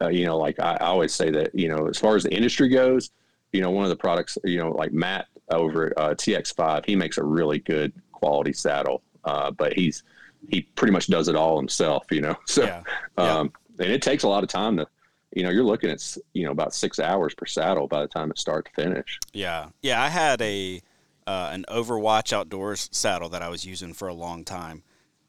[0.00, 2.34] uh, you know, like I, I always say that you know, as far as the
[2.34, 3.10] industry goes,
[3.52, 6.94] you know, one of the products, you know, like Matt over at uh, TX5, he
[6.94, 10.02] makes a really good quality saddle uh, but he's
[10.48, 12.36] he pretty much does it all himself, you know.
[12.46, 12.82] So, yeah.
[13.16, 14.86] Um, and it takes a lot of time to,
[15.34, 18.30] you know, you're looking at you know about six hours per saddle by the time
[18.30, 19.18] it start to finish.
[19.32, 20.02] Yeah, yeah.
[20.02, 20.80] I had a
[21.26, 24.82] uh, an Overwatch Outdoors saddle that I was using for a long time,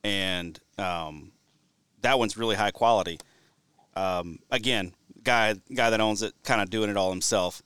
[0.04, 1.34] and um,
[2.02, 3.20] that one's really high quality.
[4.00, 7.62] Um, again, guy guy that owns it, kind of doing it all himself.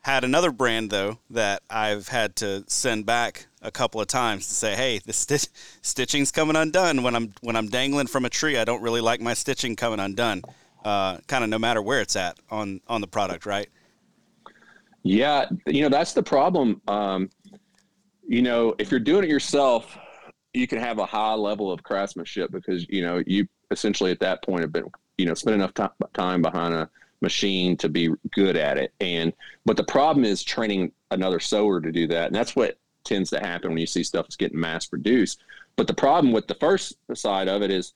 [0.00, 4.54] Had another brand though that I've had to send back a couple of times to
[4.54, 5.46] say, "Hey, the stitch,
[5.82, 8.56] stitching's coming undone when I'm when I'm dangling from a tree.
[8.56, 10.42] I don't really like my stitching coming undone."
[10.84, 13.68] Uh, kind of no matter where it's at on on the product, right?
[15.04, 16.80] Yeah, you know that's the problem.
[16.88, 17.30] Um,
[18.26, 19.96] you know, if you're doing it yourself,
[20.52, 24.42] you can have a high level of craftsmanship because you know you essentially at that
[24.42, 26.88] point have been you know spend enough t- time behind a
[27.20, 28.92] machine to be good at it.
[29.00, 29.32] And
[29.64, 33.40] but the problem is training another sewer to do that, and that's what tends to
[33.40, 35.42] happen when you see stuff that's getting mass produced.
[35.76, 37.94] But the problem with the first side of it is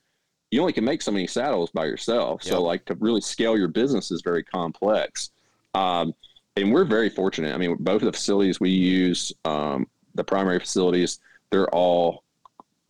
[0.51, 2.43] you only can make so many saddles by yourself.
[2.45, 2.53] Yep.
[2.53, 5.31] So like to really scale your business is very complex.
[5.75, 6.15] Um,
[6.57, 7.53] and we're very fortunate.
[7.53, 11.19] I mean, both of the facilities we use, um, the primary facilities,
[11.51, 12.23] they're all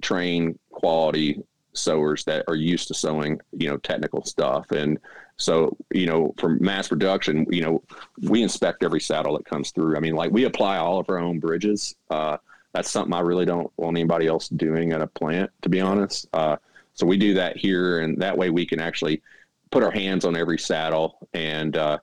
[0.02, 1.42] trained quality
[1.74, 4.70] sewers that are used to sewing, you know, technical stuff.
[4.70, 4.98] And
[5.36, 7.82] so, you know, for mass production, you know,
[8.22, 9.96] we inspect every saddle that comes through.
[9.96, 11.94] I mean, like we apply all of our own bridges.
[12.10, 12.36] Uh,
[12.72, 16.28] that's something I really don't want anybody else doing at a plant, to be honest.
[16.32, 16.56] Uh,
[16.94, 19.22] so we do that here, and that way we can actually
[19.70, 21.98] put our hands on every saddle and uh,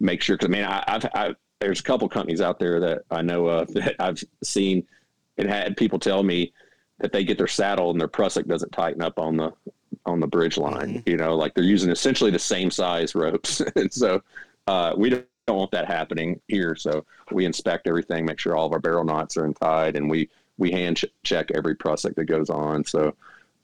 [0.00, 0.36] make sure.
[0.36, 3.46] Because I mean, I, have I, there's a couple companies out there that I know
[3.46, 4.86] of that I've seen
[5.38, 6.52] and had people tell me
[7.00, 9.52] that they get their saddle and their prusik doesn't tighten up on the
[10.06, 10.94] on the bridge line.
[10.94, 11.08] Mm-hmm.
[11.08, 14.22] You know, like they're using essentially the same size ropes, and so
[14.66, 16.76] uh, we don't, don't want that happening here.
[16.76, 20.28] So we inspect everything, make sure all of our barrel knots are untied, and we
[20.58, 22.84] we hand ch- check every prusik that goes on.
[22.84, 23.14] So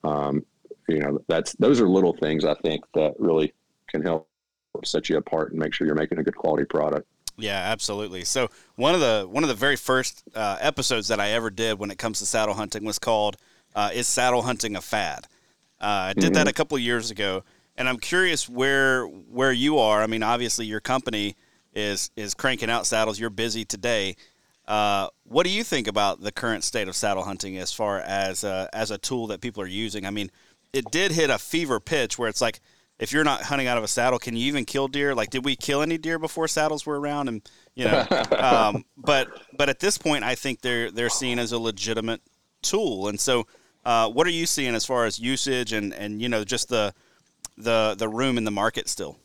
[0.05, 0.45] um,
[0.89, 3.53] you know, that's those are little things I think that really
[3.89, 4.29] can help
[4.85, 7.07] set you apart and make sure you're making a good quality product.
[7.43, 8.25] Yeah, absolutely.
[8.25, 11.79] So one of the one of the very first uh, episodes that I ever did
[11.79, 13.37] when it comes to saddle hunting was called
[13.75, 15.27] uh, "Is Saddle Hunting a Fad?"
[15.81, 16.33] Uh, I did mm-hmm.
[16.35, 17.43] that a couple years ago,
[17.77, 20.03] and I'm curious where where you are.
[20.03, 21.37] I mean, obviously your company
[21.75, 23.19] is is cranking out saddles.
[23.19, 24.17] You're busy today.
[24.69, 28.45] Uh, what do you think about the current state of saddle hunting as far as
[28.45, 30.05] uh, as a tool that people are using?
[30.05, 30.31] I mean,
[30.73, 32.61] it did hit a fever pitch where it's like
[33.01, 35.15] if you're not hunting out of a saddle, can you even kill deer?
[35.15, 37.29] Like, did we kill any deer before saddles were around?
[37.29, 37.43] And
[37.75, 38.07] you know,
[38.39, 42.21] um, but but at this point, I think they're they're seen as a legitimate
[42.63, 43.09] tool.
[43.09, 43.47] And so,
[43.85, 46.95] uh, what are you seeing as far as usage and and you know just the
[47.57, 49.19] the the room in the market still?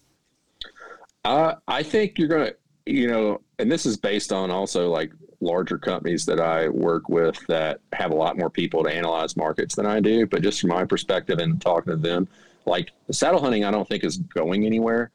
[1.26, 2.54] Uh, I think you're gonna,
[2.86, 5.12] you know, and this is based on also like
[5.42, 9.76] larger companies that I work with that have a lot more people to analyze markets
[9.76, 10.26] than I do.
[10.26, 12.28] But just from my perspective and talking to them,
[12.66, 15.12] like saddle hunting, I don't think is going anywhere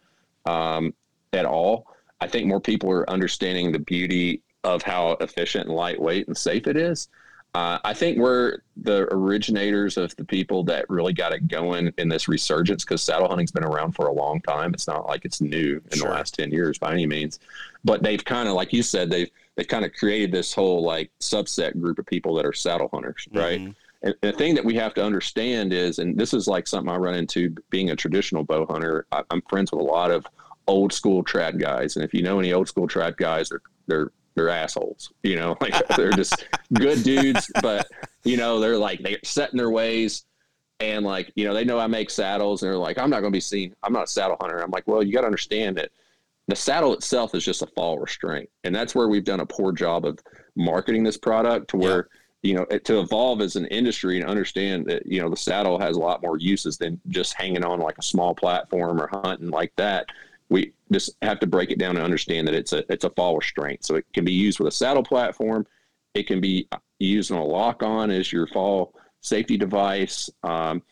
[0.47, 0.95] um,
[1.33, 1.87] at all.
[2.21, 6.67] I think more people are understanding the beauty of how efficient and lightweight and safe
[6.67, 7.09] it is.
[7.53, 12.09] Uh, I think we're the originators of the people that really got it going in
[12.09, 14.73] this resurgence because saddle hunting's been around for a long time.
[14.73, 16.09] It's not like it's new in sure.
[16.09, 17.41] the last 10 years by any means,
[17.83, 21.11] but they've kind of, like you said, they've, they've kind of created this whole like
[21.19, 23.61] subset group of people that are saddle hunters, right?
[23.61, 23.73] Mm-hmm.
[24.03, 26.97] And the thing that we have to understand is, and this is like something I
[26.97, 29.07] run into being a traditional bow hunter.
[29.13, 30.27] I, am friends with a lot of
[30.67, 34.13] old school trad guys, and if you know any old school trad guys, they're they're
[34.35, 35.13] they're assholes.
[35.23, 37.89] You know, like they're just good dudes, but
[38.25, 40.25] you know they're like they're set in their ways,
[40.79, 43.33] and like you know they know I make saddles, and they're like I'm not going
[43.33, 43.75] to be seen.
[43.83, 44.63] I'm not a saddle hunter.
[44.63, 45.91] I'm like, well, you got to understand that
[46.49, 49.73] the saddle itself is just a fall restraint, and that's where we've done a poor
[49.73, 50.19] job of
[50.57, 51.97] marketing this product to where.
[51.97, 55.79] Yeah you know, to evolve as an industry and understand that, you know, the saddle
[55.79, 59.51] has a lot more uses than just hanging on like a small platform or hunting
[59.51, 60.07] like that.
[60.49, 63.37] We just have to break it down and understand that it's a it's a fall
[63.37, 63.85] restraint.
[63.85, 65.67] So it can be used with a saddle platform.
[66.15, 66.67] It can be
[66.99, 70.31] used on a lock on as your fall safety device.
[70.43, 70.83] Um,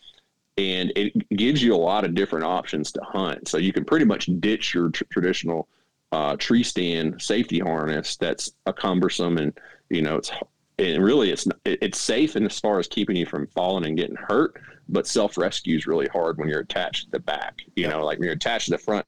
[0.58, 3.48] and it gives you a lot of different options to hunt.
[3.48, 5.68] So you can pretty much ditch your tr- traditional
[6.12, 9.52] uh, tree stand safety harness that's a cumbersome and
[9.90, 10.30] you know it's
[10.78, 14.16] and really it's it's safe in as far as keeping you from falling and getting
[14.16, 18.18] hurt but self-rescue is really hard when you're attached to the back you know like
[18.18, 19.04] when you're attached to the front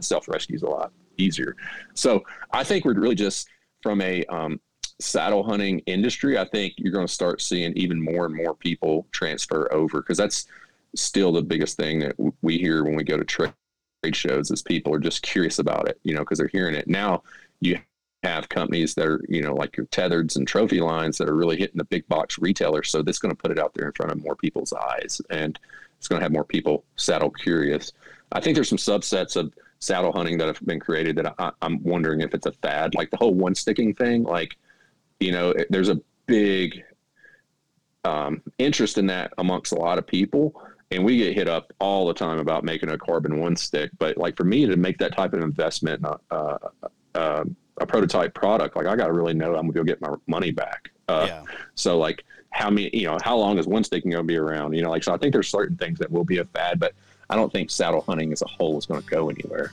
[0.00, 1.56] self-rescue is a lot easier.
[1.94, 3.48] So i think we're really just
[3.82, 4.60] from a um,
[5.00, 9.06] saddle hunting industry i think you're going to start seeing even more and more people
[9.12, 10.46] transfer over because that's
[10.96, 13.52] still the biggest thing that we hear when we go to trade
[14.12, 16.88] shows is people are just curious about it you know because they're hearing it.
[16.88, 17.22] Now
[17.60, 17.78] you
[18.24, 21.56] have companies that are, you know, like your Tethrds and trophy lines that are really
[21.56, 22.90] hitting the big box retailers.
[22.90, 25.58] So that's going to put it out there in front of more people's eyes and
[25.98, 27.92] it's going to have more people saddle curious.
[28.32, 31.82] I think there's some subsets of saddle hunting that have been created that I, am
[31.82, 34.24] wondering if it's a fad, like the whole one sticking thing.
[34.24, 34.56] Like,
[35.20, 36.82] you know, there's a big
[38.04, 40.60] um, interest in that amongst a lot of people.
[40.90, 43.90] And we get hit up all the time about making a carbon one stick.
[43.98, 46.58] But like for me to make that type of investment, uh,
[47.14, 47.44] uh,
[47.78, 50.50] a prototype product, like I got to really know I'm gonna go get my money
[50.50, 50.90] back.
[51.08, 51.42] Uh, yeah.
[51.74, 54.74] So like how many, you know, how long is one sticking going to be around?
[54.74, 56.94] You know, like so I think there's certain things that will be a fad, but
[57.28, 59.72] I don't think saddle hunting as a whole is going to go anywhere.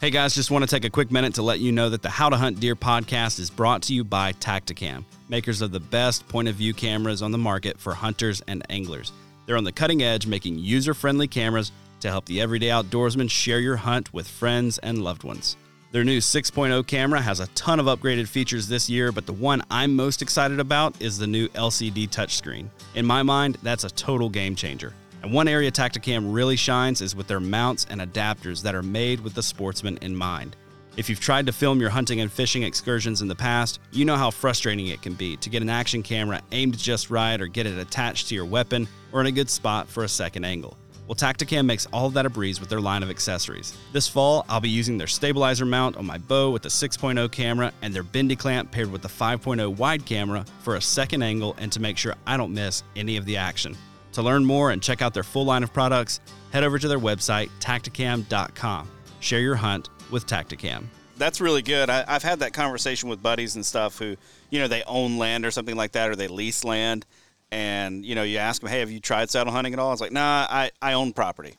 [0.00, 2.08] Hey guys, just want to take a quick minute to let you know that the
[2.08, 6.28] How to Hunt Deer podcast is brought to you by Tactacam, makers of the best
[6.28, 9.10] point of view cameras on the market for hunters and anglers.
[9.46, 13.58] They're on the cutting edge, making user friendly cameras to help the everyday outdoorsman share
[13.58, 15.56] your hunt with friends and loved ones.
[15.90, 19.62] Their new 6.0 camera has a ton of upgraded features this year, but the one
[19.70, 22.68] I'm most excited about is the new LCD touchscreen.
[22.94, 24.92] In my mind, that's a total game changer.
[25.22, 29.20] And one area Tactacam really shines is with their mounts and adapters that are made
[29.20, 30.56] with the sportsman in mind.
[30.98, 34.16] If you've tried to film your hunting and fishing excursions in the past, you know
[34.16, 37.66] how frustrating it can be to get an action camera aimed just right or get
[37.66, 40.76] it attached to your weapon or in a good spot for a second angle.
[41.08, 43.74] Well, Tactacam makes all of that a breeze with their line of accessories.
[43.94, 47.72] This fall, I'll be using their stabilizer mount on my bow with the 6.0 camera
[47.80, 51.72] and their bendy clamp paired with the 5.0 wide camera for a second angle and
[51.72, 53.74] to make sure I don't miss any of the action.
[54.12, 56.20] To learn more and check out their full line of products,
[56.52, 58.90] head over to their website, tactacam.com.
[59.20, 60.84] Share your hunt with Tactacam.
[61.16, 61.88] that's really good.
[61.88, 64.16] I, I've had that conversation with buddies and stuff who,
[64.50, 67.06] you know, they own land or something like that, or they lease land,
[67.50, 70.00] and you know, you ask them, "Hey, have you tried saddle hunting at all?" It's
[70.00, 71.54] like, "Nah, I, I own property,"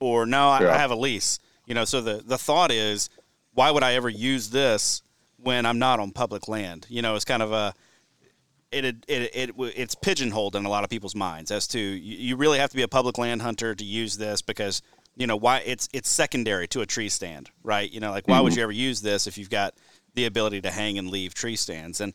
[0.00, 0.74] or "No, I, Yeah.
[0.74, 3.10] I have a lease." You know, so the the thought is,
[3.52, 5.02] why would I ever use this
[5.38, 6.86] when I'm not on public land?
[6.88, 7.74] You know, it's kind of a
[8.74, 12.16] it it, it, it it's pigeonholed in a lot of people's minds as to you,
[12.16, 14.82] you really have to be a public land hunter to use this because
[15.16, 17.90] you know why it's it's secondary to a tree stand, right?
[17.90, 18.58] You know, like why would mm-hmm.
[18.58, 19.74] you ever use this if you've got
[20.14, 22.00] the ability to hang and leave tree stands?
[22.00, 22.12] And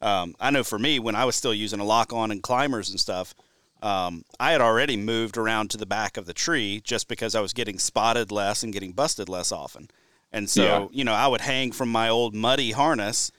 [0.00, 2.90] um, I know for me, when I was still using a lock on and climbers
[2.90, 3.34] and stuff,
[3.82, 7.40] um, I had already moved around to the back of the tree just because I
[7.40, 9.88] was getting spotted less and getting busted less often.
[10.32, 10.86] And so, Yeah.
[10.90, 13.30] you know, I would hang from my old muddy harness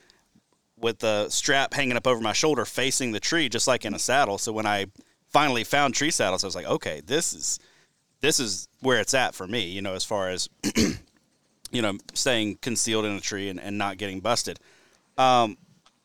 [0.78, 4.00] with the strap hanging up over my shoulder facing the tree just like in a
[4.00, 4.38] saddle.
[4.38, 4.86] So when I
[5.28, 7.60] finally found tree saddles, I was like, okay, this is
[8.22, 10.50] this is where it's at for me, you know, as far as
[11.72, 14.60] you know, staying concealed in a tree and, and not getting busted.
[15.18, 15.58] Um,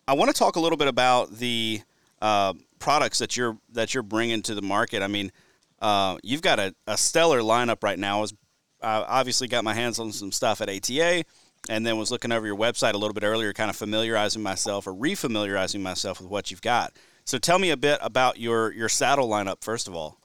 [0.06, 1.80] I want to talk a little bit about the
[2.20, 5.02] uh, products that you're that you're bringing to the market.
[5.02, 5.32] I mean,
[5.80, 8.18] uh, you've got a, a stellar lineup right now.
[8.18, 8.34] I was
[8.82, 11.24] uh, obviously got my hands on some stuff at ATA,
[11.68, 14.86] and then was looking over your website a little bit earlier, kind of familiarizing myself
[14.86, 16.92] or refamiliarizing myself with what you've got.
[17.24, 20.18] So tell me a bit about your your saddle lineup first of all.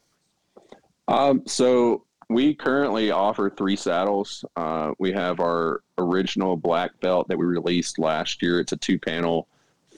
[1.08, 4.44] Um, so we currently offer three saddles.
[4.56, 8.60] Uh, we have our original black belt that we released last year.
[8.60, 9.48] It's a two panel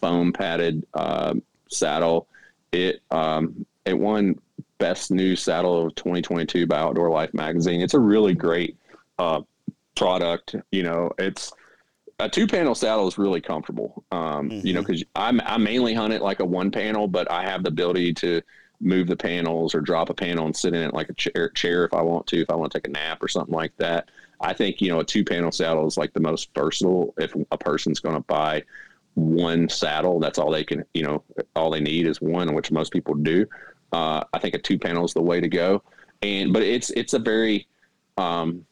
[0.03, 2.28] foam padded um, saddle.
[2.72, 4.38] It um, it won
[4.78, 7.80] best new saddle of 2022 by Outdoor Life magazine.
[7.80, 8.76] It's a really great
[9.18, 9.40] uh,
[9.96, 10.57] product.
[10.72, 11.53] You know, it's
[12.18, 14.05] a two panel saddle is really comfortable.
[14.12, 17.44] Um, You know, because I'm I mainly hunt it like a one panel, but I
[17.44, 18.42] have the ability to
[18.80, 21.84] move the panels or drop a panel and sit in it like a chair, chair
[21.84, 24.11] if I want to, if I want to take a nap or something like that.
[24.40, 27.14] I think you know a two panel saddle is like the most versatile.
[27.16, 28.64] If a person's going to buy
[29.14, 30.84] one saddle, that's all they can.
[30.94, 31.22] You know,
[31.54, 33.46] all they need is one, which most people do.
[33.92, 35.82] Uh, I think a two panel is the way to go.
[36.22, 37.66] And but it's it's a very
[38.16, 38.64] um,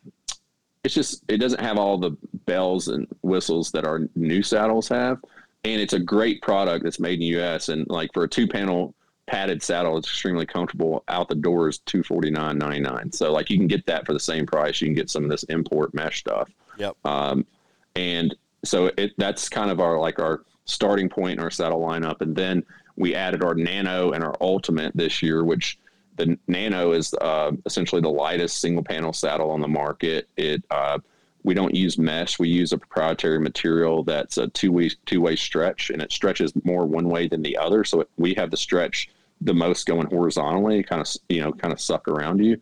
[0.84, 2.12] it's just it doesn't have all the
[2.46, 5.18] bells and whistles that our new saddles have
[5.64, 8.46] and it's a great product that's made in the us and like for a two
[8.46, 8.94] panel
[9.26, 13.84] padded saddle it's extremely comfortable out the door is 249.99 so like you can get
[13.86, 16.96] that for the same price you can get some of this import mesh stuff Yep.
[17.04, 17.46] um,
[17.94, 18.34] and
[18.64, 22.20] so it that's kind of our like our starting point in our saddle lineup.
[22.20, 22.64] And then
[22.96, 25.78] we added our nano and our ultimate this year which
[26.16, 30.28] the nano is uh, essentially the lightest single panel saddle on the market.
[30.36, 30.98] It uh,
[31.42, 32.38] we don't use mesh.
[32.38, 37.08] We use a proprietary material that's a two-way two-way stretch and it stretches more one
[37.08, 37.84] way than the other.
[37.84, 39.08] So it, we have the stretch
[39.40, 42.60] the most going horizontally kind of you know kind of suck around you.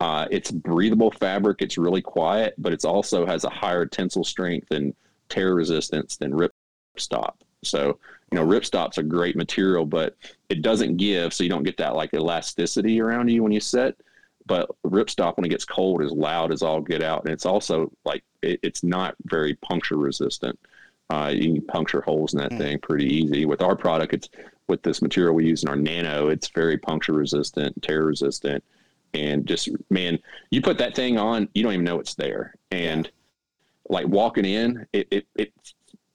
[0.00, 1.60] Uh, it's breathable fabric.
[1.60, 4.94] It's really quiet, but it's also has a higher tensile strength and
[5.28, 7.34] tear resistance than ripstop.
[7.64, 7.98] So,
[8.30, 10.16] you know, ripstop's a great material, but
[10.48, 14.00] it doesn't give, so you don't get that like elasticity around you when you sit.
[14.46, 17.92] But ripstop, when it gets cold, is loud as all get out, and it's also
[18.04, 20.58] like it, it's not very puncture resistant.
[21.10, 22.58] Uh, you can puncture holes in that Mm.
[22.58, 23.44] thing pretty easy.
[23.44, 24.28] With our product, it's
[24.68, 28.62] with this material we use in our nano, it's very puncture resistant, tear resistant,
[29.14, 30.18] and just man,
[30.50, 32.54] you put that thing on, you don't even know it's there.
[32.70, 33.10] And
[33.88, 35.52] like walking in, it, it it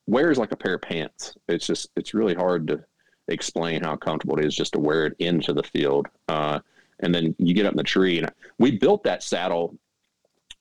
[0.07, 1.35] wears like a pair of pants.
[1.47, 2.83] It's just it's really hard to
[3.27, 6.07] explain how comfortable it is just to wear it into the field.
[6.27, 6.59] Uh,
[6.99, 9.77] and then you get up in the tree, and we built that saddle.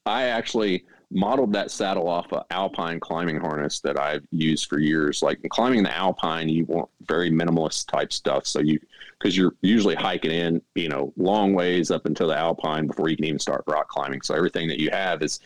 [0.07, 0.85] I actually
[1.15, 5.23] modeled that saddle off a alpine climbing harness that I've used for years.
[5.23, 8.47] Like climbing the alpine, you want very minimalist type stuff.
[8.47, 8.81] So you,
[9.19, 13.17] because you're usually hiking in, you know, long ways up until the alpine before you
[13.17, 14.23] can even start rock climbing.
[14.23, 15.41] So everything that you have is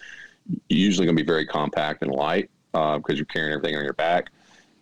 [0.69, 4.31] usually going to be very compact and light because you're carrying everything on your back.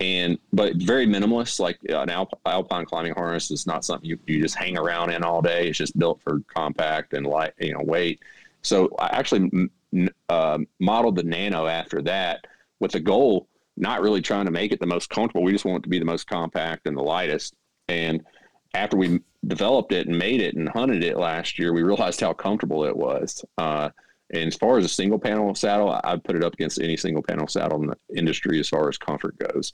[0.01, 1.61] And but very minimalist.
[1.61, 5.23] Like an alp- alpine climbing harness is not something you, you just hang around in
[5.23, 5.69] all day.
[5.69, 8.21] It's just built for compact and light, you know, weight.
[8.63, 9.69] So I actually
[10.29, 12.47] um modeled the Nano after that
[12.81, 15.43] with the goal not really trying to make it the most comfortable.
[15.43, 17.55] We just want it to be the most compact and the lightest.
[17.89, 18.25] And
[18.75, 22.33] after we developed it and made it and hunted it last year, we realized how
[22.33, 23.45] comfortable it was.
[23.59, 23.91] Uh,
[24.31, 26.97] and as far as a single panel saddle, I- I'd put it up against any
[26.97, 29.73] single panel saddle in the industry as far as comfort goes.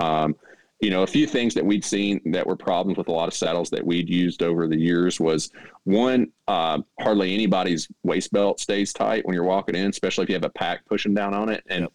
[0.00, 0.36] Um,
[0.80, 3.32] you know, a few things that we'd seen that were problems with a lot of
[3.34, 5.50] saddles that we'd used over the years was
[5.84, 10.34] one, uh, hardly anybody's waist belt stays tight when you're walking in, especially if you
[10.34, 11.64] have a pack pushing down on it.
[11.70, 11.92] And Yep.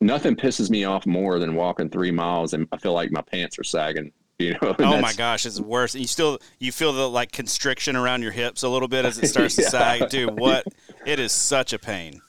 [0.00, 3.58] nothing pisses me off more than walking three miles and I feel like my pants
[3.58, 4.12] are sagging.
[4.38, 5.94] You know, Oh my gosh, it's worse.
[5.94, 9.16] And You still you feel the like constriction around your hips a little bit as
[9.18, 10.10] it starts to sag.
[10.10, 10.66] Dude, what?
[11.06, 12.20] It is such a pain.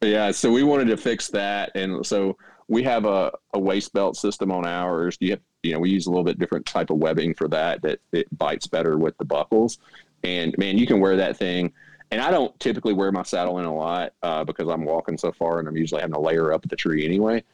[0.00, 4.16] Yeah, so we wanted to fix that, and so we have a, a waist belt
[4.16, 5.18] system on ours.
[5.20, 7.82] You have, you know, we use a little bit different type of webbing for that
[7.82, 9.78] that it bites better with the buckles.
[10.22, 11.70] And man, you can wear that thing.
[12.10, 15.30] And I don't typically wear my saddle in a lot uh, because I'm walking so
[15.30, 17.44] far, and I'm usually having to layer up the tree anyway.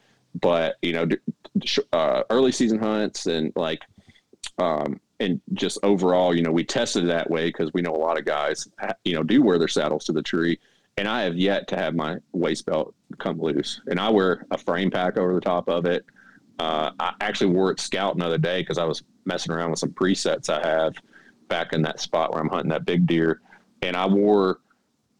[0.41, 1.09] But you know,
[1.93, 3.81] uh, early season hunts and like,
[4.59, 8.19] um, and just overall, you know, we tested that way because we know a lot
[8.19, 8.69] of guys,
[9.05, 10.59] you know, do wear their saddles to the tree
[11.01, 13.81] and I have yet to have my waist belt come loose.
[13.87, 16.05] And I wear a frame pack over the top of it.
[16.59, 19.93] Uh, I actually wore it scout another day because I was messing around with some
[19.93, 20.95] presets I have
[21.49, 23.41] back in that spot where I'm hunting that big deer,
[23.81, 24.61] and I wore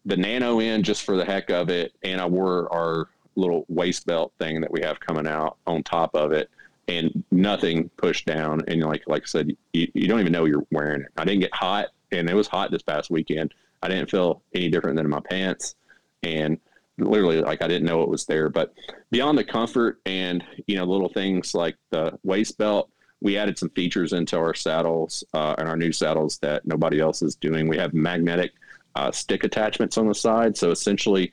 [0.05, 4.05] the nano in just for the heck of it, and I wore our little waist
[4.05, 6.51] belt thing that we have coming out on top of it,
[6.87, 8.61] and nothing pushed down.
[8.67, 11.11] And like like I said, you, you don't even know you're wearing it.
[11.17, 13.53] I didn't get hot, and it was hot this past weekend.
[13.81, 15.75] I didn't feel any different than my pants,
[16.23, 16.59] and
[16.97, 18.49] literally like I didn't know it was there.
[18.49, 18.73] But
[19.09, 22.89] beyond the comfort and you know little things like the waist belt,
[23.21, 27.21] we added some features into our saddles uh, and our new saddles that nobody else
[27.21, 27.67] is doing.
[27.67, 28.51] We have magnetic
[28.95, 31.31] uh, stick attachments on the side, so essentially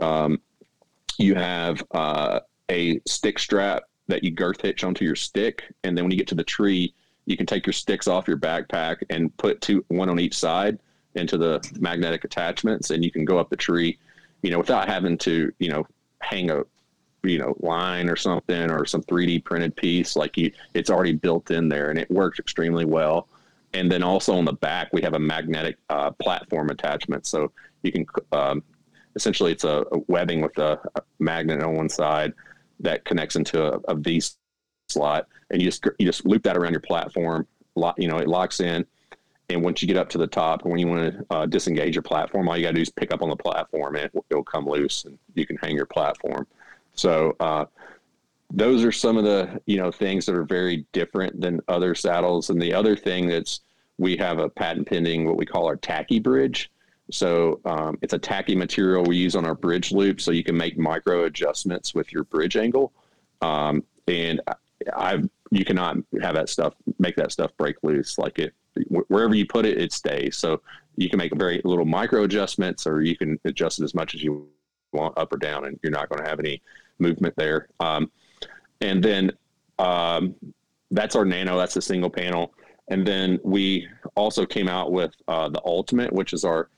[0.00, 0.40] um,
[1.18, 2.40] you have uh,
[2.70, 6.28] a stick strap that you girth hitch onto your stick, and then when you get
[6.28, 6.94] to the tree,
[7.26, 10.78] you can take your sticks off your backpack and put two one on each side
[11.16, 13.98] into the magnetic attachments and you can go up the tree,
[14.42, 15.86] you know, without having to, you know,
[16.20, 16.62] hang a,
[17.22, 20.14] you know, line or something or some 3D printed piece.
[20.14, 23.28] Like you, it's already built in there and it works extremely well.
[23.72, 27.26] And then also on the back, we have a magnetic uh, platform attachment.
[27.26, 27.50] So
[27.82, 28.62] you can, um,
[29.16, 32.32] essentially it's a, a, webbing with a, a, magnet on one side
[32.80, 34.22] that connects into a, a V
[34.88, 37.46] slot and you just, you just loop that around your platform.
[37.98, 38.86] You know, it locks in
[39.48, 42.02] and once you get up to the top, when you want to uh, disengage your
[42.02, 44.42] platform, all you got to do is pick up on the platform and it, will
[44.42, 46.46] come loose and you can hang your platform.
[46.94, 47.66] So, uh,
[48.52, 52.50] those are some of the, you know, things that are very different than other saddles.
[52.50, 53.60] And the other thing that's,
[53.98, 56.70] we have a patent pending, what we call our tacky bridge.
[57.10, 60.20] So, um, it's a tacky material we use on our bridge loop.
[60.20, 62.92] So you can make micro adjustments with your bridge angle.
[63.42, 64.40] Um, and
[64.96, 68.18] I've, you cannot have that stuff, make that stuff break loose.
[68.18, 68.54] Like it,
[68.88, 70.36] wherever you put it, it stays.
[70.36, 70.60] So
[70.96, 74.22] you can make very little micro adjustments, or you can adjust it as much as
[74.22, 74.48] you
[74.92, 76.62] want up or down, and you're not going to have any
[76.98, 77.68] movement there.
[77.80, 78.10] Um,
[78.80, 79.32] and then
[79.78, 80.34] um,
[80.90, 81.56] that's our nano.
[81.56, 82.52] That's a single panel.
[82.88, 86.68] And then we also came out with uh, the ultimate, which is our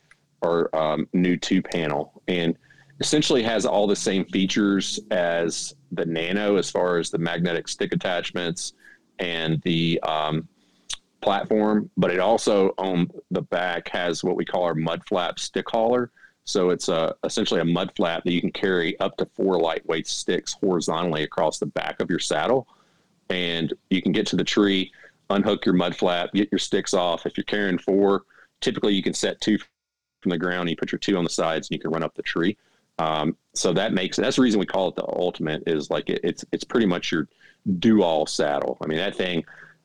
[0.43, 2.57] our um, new two panel, and
[3.01, 7.93] essentially has all the same features as the nano as far as the magnetic stick
[7.93, 8.73] attachments
[9.19, 10.49] and the um,
[11.21, 15.69] platform, but it also on the back has what we call our mud flap stick
[15.69, 16.11] hauler.
[16.45, 20.07] So it's a, essentially a mud flap that you can carry up to four lightweight
[20.07, 22.67] sticks horizontally across the back of your saddle.
[23.29, 24.91] And you can get to the tree,
[25.29, 27.27] unhook your mud flap, get your sticks off.
[27.27, 28.23] If you're carrying four,
[28.61, 29.59] typically you can set two
[30.21, 30.69] from the ground.
[30.69, 32.57] You put your two on the sides and you can run up the tree.
[32.99, 36.21] Um, so that makes that's the reason we call it the ultimate is like it,
[36.25, 37.29] it's it's pretty much your
[37.79, 38.77] do all saddle.
[38.81, 39.45] I mean that thing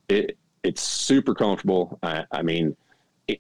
[0.10, 2.00] it it's super comfortable.
[2.02, 2.76] I, I mean,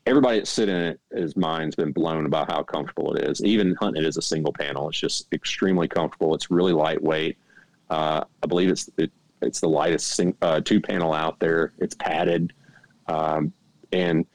[0.05, 3.43] everybody that's sitting in it, his mind's been blown about how comfortable it is.
[3.43, 6.35] Even hunting it as a single panel, it's just extremely comfortable.
[6.35, 7.37] It's really lightweight.
[7.89, 11.73] Uh, I believe it's it, it's the lightest sing, uh, two panel out there.
[11.79, 12.53] It's padded,
[13.07, 13.53] um,
[13.91, 14.25] and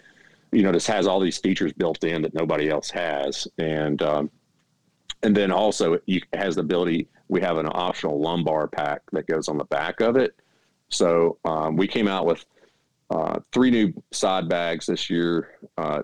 [0.52, 3.46] you know, this has all these features built in that nobody else has.
[3.58, 4.30] And um,
[5.22, 7.08] and then also it has the ability.
[7.28, 10.34] We have an optional lumbar pack that goes on the back of it.
[10.88, 12.44] So um, we came out with
[13.10, 15.58] uh, three new side bags this year.
[15.76, 16.02] Uh,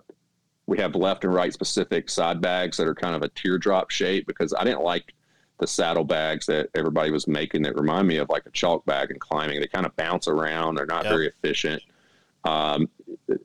[0.66, 4.26] we have left and right specific side bags that are kind of a teardrop shape
[4.26, 5.14] because I didn't like
[5.60, 9.10] the saddle bags that everybody was making that remind me of like a chalk bag
[9.10, 9.60] and climbing.
[9.60, 10.74] They kind of bounce around.
[10.74, 11.12] They're not yep.
[11.12, 11.82] very efficient.
[12.44, 12.88] Um,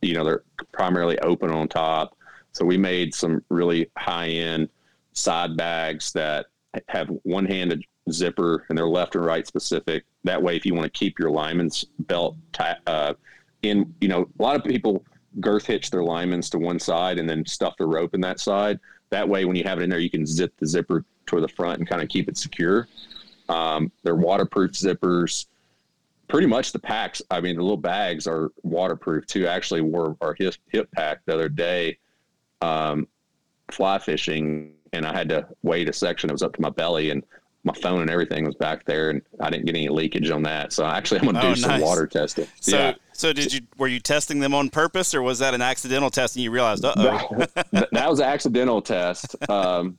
[0.02, 2.18] you know, they're primarily open on top.
[2.52, 4.70] So we made some really high end
[5.14, 6.48] side bags that
[6.88, 10.06] have one handed zipper and they're left and right specific.
[10.24, 12.36] That way, if you want to keep your lineman's belt
[12.88, 13.14] uh,
[13.62, 15.04] in you know a lot of people
[15.40, 18.80] girth hitch their linemen's to one side and then stuff the rope in that side.
[19.12, 21.50] That way, when you have it in there, you can zip the zipper toward the
[21.50, 22.88] front and kind of keep it secure.
[23.48, 25.46] Um, they're waterproof zippers.
[26.30, 29.48] Pretty much the packs, I mean, the little bags are waterproof too.
[29.48, 31.98] Actually, wore our hip, hip pack the other day
[32.62, 33.08] um,
[33.72, 37.10] fly fishing, and I had to wait a section that was up to my belly,
[37.12, 37.24] and
[37.64, 40.74] my phone and everything was back there, and I didn't get any leakage on that.
[40.74, 41.62] So actually, I'm going to oh, do nice.
[41.62, 42.48] some water testing.
[42.60, 42.94] So, yeah.
[43.14, 43.62] so did you?
[43.78, 46.86] Were you testing them on purpose, or was that an accidental test and you realized,
[46.86, 47.46] uh oh?
[47.72, 49.36] that, that, was an accidental test.
[49.50, 49.98] Um,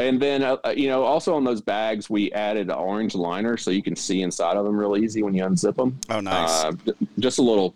[0.00, 3.56] And then, uh, uh, you know, also on those bags, we added an orange liner
[3.56, 5.98] so you can see inside of them real easy when you unzip them.
[6.08, 6.64] Oh, nice.
[6.64, 6.72] Uh,
[7.18, 7.74] just a little,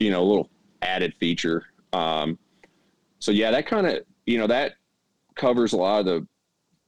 [0.00, 0.50] you know, a little
[0.82, 1.64] added feature.
[1.92, 2.38] Um,
[3.20, 4.74] so yeah, that kind of, you know, that
[5.36, 6.26] covers a lot of the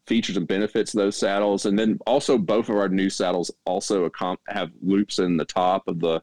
[0.07, 1.67] features and benefits of those saddles.
[1.67, 4.11] And then also both of our new saddles also
[4.49, 6.21] have loops in the top of the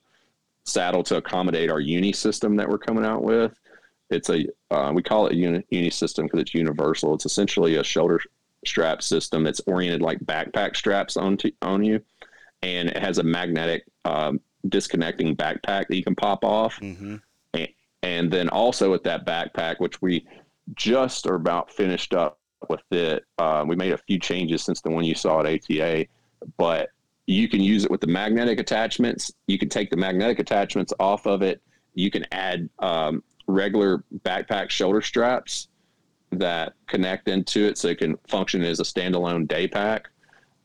[0.65, 3.53] saddle to accommodate our uni system that we're coming out with.
[4.09, 7.13] It's a, uh, we call it uni, uni system because it's universal.
[7.13, 8.19] It's essentially a shoulder
[8.65, 12.01] strap system that's oriented like backpack straps on, to, on you.
[12.61, 14.39] And it has a magnetic um,
[14.69, 16.79] disconnecting backpack that you can pop off.
[16.79, 17.15] Mm-hmm.
[17.53, 17.69] And,
[18.03, 20.27] and then also with that backpack, which we
[20.75, 22.39] just are about finished up
[22.69, 23.25] with it.
[23.39, 26.05] Um, we made a few changes since the one you saw at ATA,
[26.57, 26.89] but
[27.25, 29.31] you can use it with the magnetic attachments.
[29.47, 31.61] You can take the magnetic attachments off of it.
[31.93, 35.67] You can add um, regular backpack shoulder straps
[36.31, 40.09] that connect into it so it can function as a standalone day pack.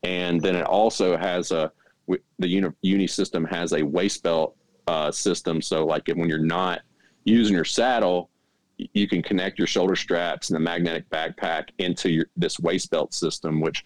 [0.03, 1.71] And then it also has a,
[2.07, 4.55] the uni, uni system has a waist belt
[4.87, 5.61] uh, system.
[5.61, 6.81] So, like when you're not
[7.25, 8.29] using your saddle,
[8.77, 13.13] you can connect your shoulder straps and the magnetic backpack into your, this waist belt
[13.13, 13.85] system, which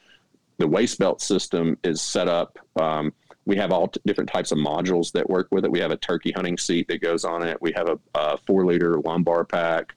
[0.57, 2.59] the waist belt system is set up.
[2.79, 3.13] Um,
[3.45, 5.71] we have all t- different types of modules that work with it.
[5.71, 7.59] We have a turkey hunting seat that goes on it.
[7.61, 9.95] We have a, a four liter lumbar pack.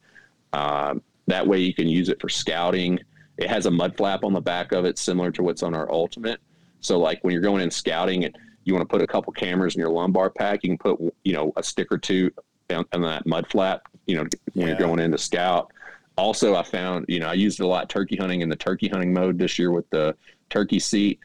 [0.53, 2.99] Um, that way you can use it for scouting.
[3.37, 5.91] It has a mud flap on the back of it, similar to what's on our
[5.91, 6.41] Ultimate.
[6.81, 9.75] So, like when you're going in scouting and you want to put a couple cameras
[9.75, 12.31] in your lumbar pack, you can put you know a stick or two
[12.71, 13.89] on, on that mud flap.
[14.07, 14.23] You know
[14.53, 14.67] when yeah.
[14.69, 15.73] you're going in to scout.
[16.17, 18.89] Also, I found you know I used it a lot turkey hunting in the turkey
[18.89, 20.15] hunting mode this year with the
[20.51, 21.19] turkey seat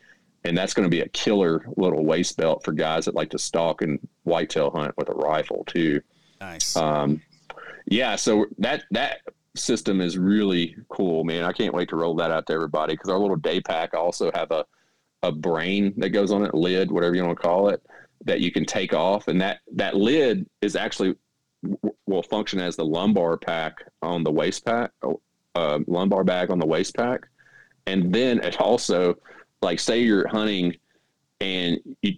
[0.46, 3.40] and that's going to be a killer little waist belt for guys that like to
[3.40, 6.02] stalk and whitetail hunt with a rifle too.
[6.40, 6.76] Nice.
[6.76, 7.22] Um,
[7.86, 9.22] yeah, so that that
[9.60, 11.44] system is really cool, man.
[11.44, 14.32] I can't wait to roll that out to everybody because our little day pack also
[14.34, 14.66] have a
[15.22, 17.86] a brain that goes on it, lid, whatever you want to call it,
[18.24, 21.16] that you can take off, and that that lid is actually
[22.06, 24.92] will function as the lumbar pack on the waist pack,
[25.56, 27.28] uh, lumbar bag on the waist pack,
[27.86, 29.16] and then it also
[29.62, 30.76] like say you're hunting
[31.42, 32.14] and you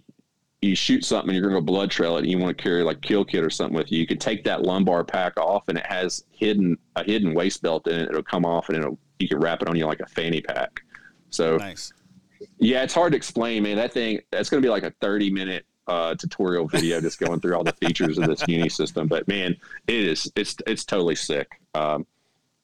[0.62, 2.62] you shoot something and you're going to go blood trail it and you want to
[2.62, 5.68] carry like kill kit or something with you, you can take that lumbar pack off
[5.68, 8.08] and it has hidden a hidden waist belt in it.
[8.08, 10.80] It'll come off and it'll you can wrap it on you like a fanny pack.
[11.30, 11.92] So nice.
[12.58, 13.76] Yeah, it's hard to explain, man.
[13.76, 17.40] That thing that's going to be like a 30 minute uh, tutorial video just going
[17.40, 19.08] through all the features of this uni system.
[19.08, 19.56] But man,
[19.88, 21.60] it is it's it's totally sick.
[21.74, 22.06] Um,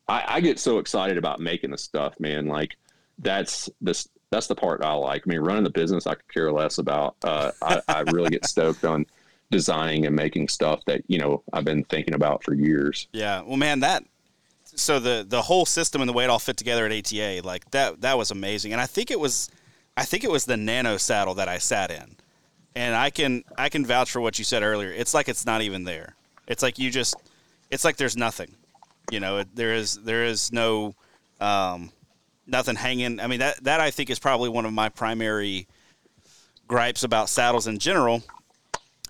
[0.07, 2.47] I, I get so excited about making the stuff, man.
[2.47, 2.77] Like
[3.19, 5.23] that's this that's the part I like.
[5.27, 7.17] I mean, running the business, I could care less about.
[7.23, 9.07] Uh, I, I really get stoked on
[9.51, 13.09] designing and making stuff that you know I've been thinking about for years.
[13.13, 14.05] Yeah, well, man, that
[14.65, 17.71] so the the whole system and the way it all fit together at ATA, like
[17.71, 18.73] that that was amazing.
[18.73, 19.51] And I think it was,
[19.97, 22.17] I think it was the Nano saddle that I sat in,
[22.75, 24.93] and I can I can vouch for what you said earlier.
[24.93, 26.15] It's like it's not even there.
[26.47, 27.17] It's like you just,
[27.71, 28.55] it's like there's nothing.
[29.11, 30.95] You know, there is there is no.
[31.41, 31.93] Um,
[32.49, 33.21] nothing hanging.
[33.21, 35.69] I mean that that I think is probably one of my primary
[36.67, 38.23] gripes about saddles in general.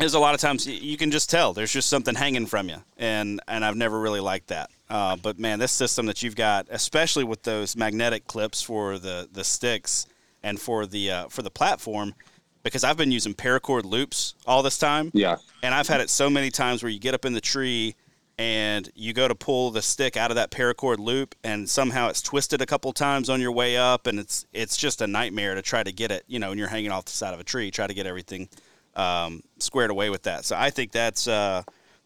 [0.01, 2.77] Is a lot of times you can just tell there's just something hanging from you,
[2.99, 4.71] and and I've never really liked that.
[4.89, 9.29] Uh, but man, this system that you've got, especially with those magnetic clips for the
[9.33, 10.07] the sticks
[10.43, 12.15] and for the uh, for the platform,
[12.63, 15.11] because I've been using paracord loops all this time.
[15.15, 17.97] Yeah, and I've had it so many times where you get up in the tree
[18.39, 22.23] and you go to pull the stick out of that paracord loop and somehow it's
[22.23, 25.63] twisted a couple times on your way up and it's it's just a nightmare to
[25.63, 27.71] try to get it you know when you're hanging off the side of a tree
[27.71, 28.49] try to get everything
[28.97, 30.45] um, squared away with that.
[30.45, 31.63] So i think that's uh,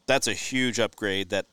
[0.07, 1.47] that's a huge upgrade that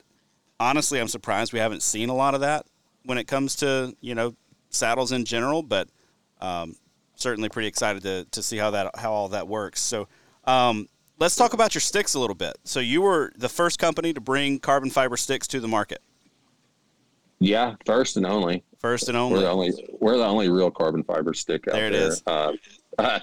[0.60, 2.66] honestly i'm surprised we haven't seen a lot of that
[3.04, 4.36] when it comes to you know
[4.70, 5.90] saddles in general but
[6.42, 6.76] um,
[7.20, 9.82] certainly pretty excited to, to see how that how all that works.
[9.82, 10.08] So
[10.46, 10.88] um,
[11.20, 12.58] let's talk about your sticks a little bit.
[12.64, 16.02] So you were the first company to bring carbon fiber sticks to the market.
[17.40, 18.64] Yeah, first and only.
[18.80, 19.36] First and only.
[19.36, 19.90] We're the only.
[20.00, 21.88] We're the only real carbon fiber stick out there.
[21.88, 22.08] It there.
[22.08, 22.24] is.
[22.26, 22.54] Uh,
[22.98, 23.20] uh,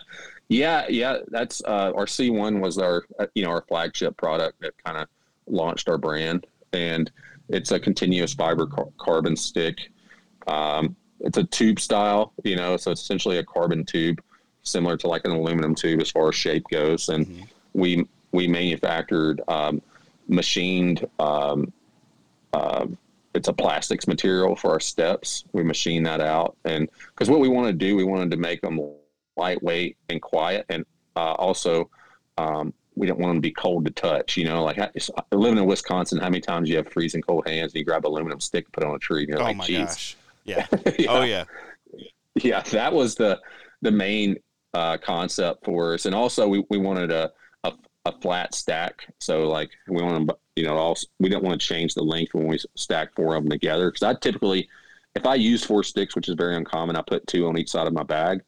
[0.49, 1.18] yeah, yeah.
[1.28, 5.09] That's uh, our C1 was our uh, you know our flagship product that kind of
[5.47, 7.11] launched our brand, and
[7.49, 9.90] it's a continuous fiber car- carbon stick.
[10.47, 14.22] Um, it's a tube style, you know, so it's essentially a carbon tube,
[14.62, 17.42] similar to like an aluminum tube as far as shape goes, and mm-hmm
[17.77, 19.81] we we manufactured um,
[20.29, 21.07] machined.
[21.18, 21.72] Um,
[22.53, 22.87] uh,
[23.35, 25.45] it's a plastics material for our steps.
[25.53, 28.62] We machine that out, and because what we want to do, we wanted to make
[28.62, 28.81] them
[29.37, 30.85] lightweight and quiet, and
[31.16, 31.91] uh, also
[32.39, 34.39] um, we don't want them to be cold to touch.
[34.39, 34.79] You know, like
[35.33, 38.41] living in Wisconsin, how many times you have freezing cold hands and you grab aluminum
[38.41, 39.79] stick, and put it on a tree, and you're oh like, my Geez.
[39.79, 40.66] gosh, yeah.
[40.99, 41.07] yeah.
[41.11, 41.45] oh yeah,
[42.37, 43.39] Yeah, that was the
[43.83, 44.37] the main
[44.72, 47.31] uh, concept for us, and also we, we wanted a,
[48.09, 49.07] a, flat stack.
[49.19, 52.35] So like we want to, you know, also we don't want to change the length
[52.35, 54.69] when we stack four of them together because I typically,
[55.15, 57.87] if I use four sticks, which is very uncommon, I put two on each side
[57.87, 58.43] of my bag.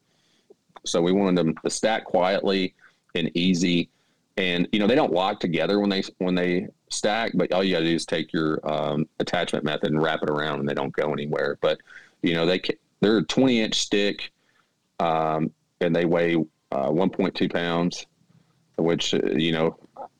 [0.84, 2.74] So we wanted them to stack quietly
[3.14, 3.90] and easy,
[4.36, 7.74] and you know they don't lock together when they when they stack, but all you
[7.74, 10.74] got to do is take your um, attachment method and wrap it around, and they
[10.74, 11.58] don't go anywhere.
[11.60, 11.78] But
[12.22, 12.60] you know they
[13.00, 14.30] they're a 20 inch stick.
[15.00, 16.36] Um, and they weigh
[16.72, 18.06] uh, 1.2 pounds,
[18.78, 19.76] which uh, you know,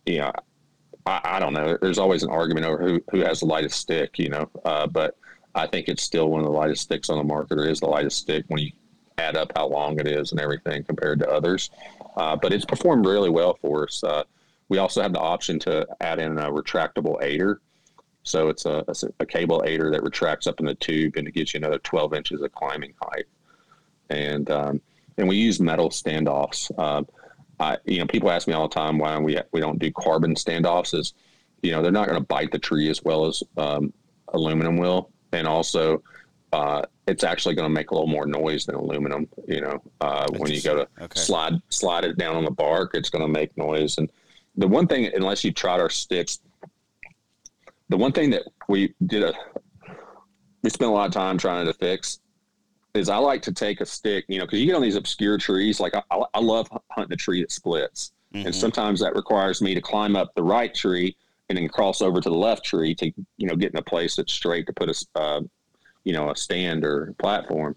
[0.07, 0.33] you know,
[1.07, 1.79] I, I, don't know.
[1.81, 5.17] There's always an argument over who who has the lightest stick, you know, uh, but
[5.55, 7.87] I think it's still one of the lightest sticks on the market, or is the
[7.87, 8.73] lightest stick when you
[9.19, 11.71] add up how long it is and everything compared to others.
[12.17, 14.03] Uh, but it's performed really well for us.
[14.03, 14.23] Uh,
[14.69, 17.61] we also have the option to add in a retractable aider.
[18.23, 21.33] So it's a, a, a, cable aider that retracts up in the tube and it
[21.33, 23.25] gives you another 12 inches of climbing height.
[24.11, 24.81] And um,
[25.17, 26.71] and we use metal standoffs.
[26.79, 27.03] Uh,
[27.61, 30.35] I, you know, people ask me all the time why we we don't do carbon
[30.35, 30.99] standoffs.
[30.99, 31.15] Is
[31.63, 33.93] you know they're not going to bite the tree as well as um,
[34.29, 36.03] aluminum will, and also
[36.53, 39.29] uh, it's actually going to make a little more noise than aluminum.
[39.47, 41.21] You know, uh, when you go to okay.
[41.21, 43.99] slide slide it down on the bark, it's going to make noise.
[43.99, 44.11] And
[44.57, 46.41] the one thing, unless you trot our sticks,
[47.89, 49.35] the one thing that we did a
[50.63, 52.21] we spent a lot of time trying to fix
[52.99, 55.39] is I like to take a stick, you know, because you get on these obscure
[55.39, 55.81] trees.
[55.81, 58.47] Like I, I love hunting a tree that splits, mm-hmm.
[58.47, 61.17] and sometimes that requires me to climb up the right tree
[61.49, 64.17] and then cross over to the left tree to, you know, get in a place
[64.17, 65.41] that's straight to put a, uh,
[66.05, 67.75] you know, a stand or platform.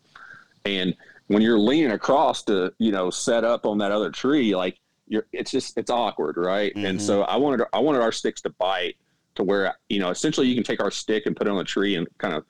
[0.65, 0.95] And
[1.28, 5.26] when you're leaning across to, you know, set up on that other tree, like you're,
[5.32, 6.74] it's just it's awkward, right?
[6.74, 6.86] Mm-hmm.
[6.86, 8.97] And so I wanted I wanted our sticks to bite
[9.36, 11.63] to where you know essentially you can take our stick and put it on a
[11.63, 12.45] tree and kind of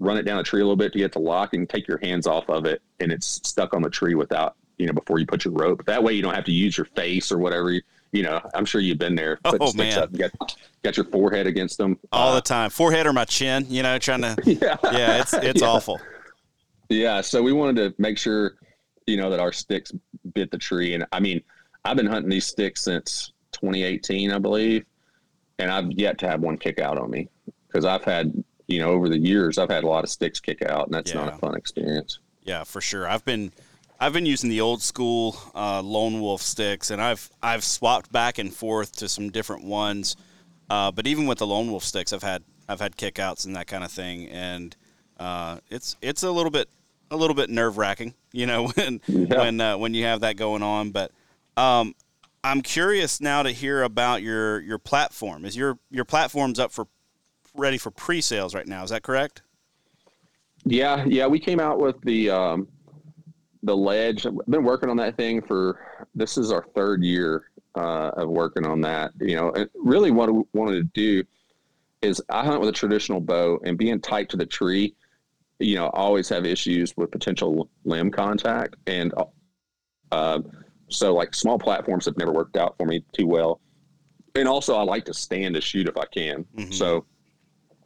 [0.00, 1.98] run it down a tree a little bit to get to lock and take your
[1.98, 5.26] hands off of it and it's stuck on the tree without you know before you
[5.26, 5.84] put your rope.
[5.86, 7.82] That way you don't have to use your face or whatever you,
[8.12, 9.98] you know i'm sure you've been there oh man.
[9.98, 11.98] up, got, got your forehead against them.
[12.12, 12.70] All uh, the time.
[12.70, 15.68] Forehead or my chin you know trying to yeah, yeah it's it's yeah.
[15.68, 16.00] awful.
[16.88, 18.56] Yeah so we wanted to make sure
[19.06, 19.92] you know that our sticks
[20.34, 21.42] bit the tree and i mean
[21.84, 24.84] i've been hunting these sticks since 2018 i believe
[25.58, 27.28] and i've yet to have one kick out on me
[27.66, 28.32] because i've had
[28.70, 31.12] you know, over the years, I've had a lot of sticks kick out, and that's
[31.12, 31.24] yeah.
[31.24, 32.20] not a fun experience.
[32.42, 33.08] Yeah, for sure.
[33.08, 33.52] I've been
[33.98, 38.38] I've been using the old school uh, lone wolf sticks, and I've I've swapped back
[38.38, 40.16] and forth to some different ones.
[40.70, 43.66] Uh, but even with the lone wolf sticks, I've had I've had kickouts and that
[43.66, 44.74] kind of thing, and
[45.18, 46.68] uh, it's it's a little bit
[47.10, 49.38] a little bit nerve wracking, you know, when yeah.
[49.38, 50.92] when uh, when you have that going on.
[50.92, 51.10] But
[51.56, 51.94] um,
[52.42, 55.44] I'm curious now to hear about your your platform.
[55.44, 56.86] Is your your platform's up for
[57.54, 58.82] ready for pre-sales right now.
[58.82, 59.42] Is that correct?
[60.64, 61.26] Yeah, yeah.
[61.26, 62.68] We came out with the um,
[63.62, 64.26] the ledge.
[64.26, 67.44] I've been working on that thing for this is our third year
[67.74, 69.12] uh, of working on that.
[69.20, 71.24] You know, and really what we wanted to do
[72.02, 74.94] is I hunt with a traditional bow and being tight to the tree.
[75.58, 79.12] You know, I always have issues with potential limb contact, and
[80.10, 80.40] uh,
[80.88, 83.60] so like small platforms have never worked out for me too well.
[84.34, 86.44] And also, I like to stand to shoot if I can.
[86.56, 86.72] Mm-hmm.
[86.72, 87.04] So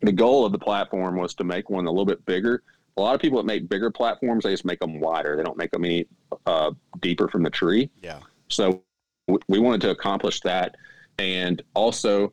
[0.07, 2.63] the goal of the platform was to make one a little bit bigger.
[2.97, 5.37] A lot of people that make bigger platforms, they just make them wider.
[5.37, 6.07] They don't make them any
[6.47, 7.91] uh, deeper from the tree.
[8.03, 8.21] Yeah.
[8.49, 8.83] So
[9.49, 10.77] we wanted to accomplish that,
[11.19, 12.33] and also,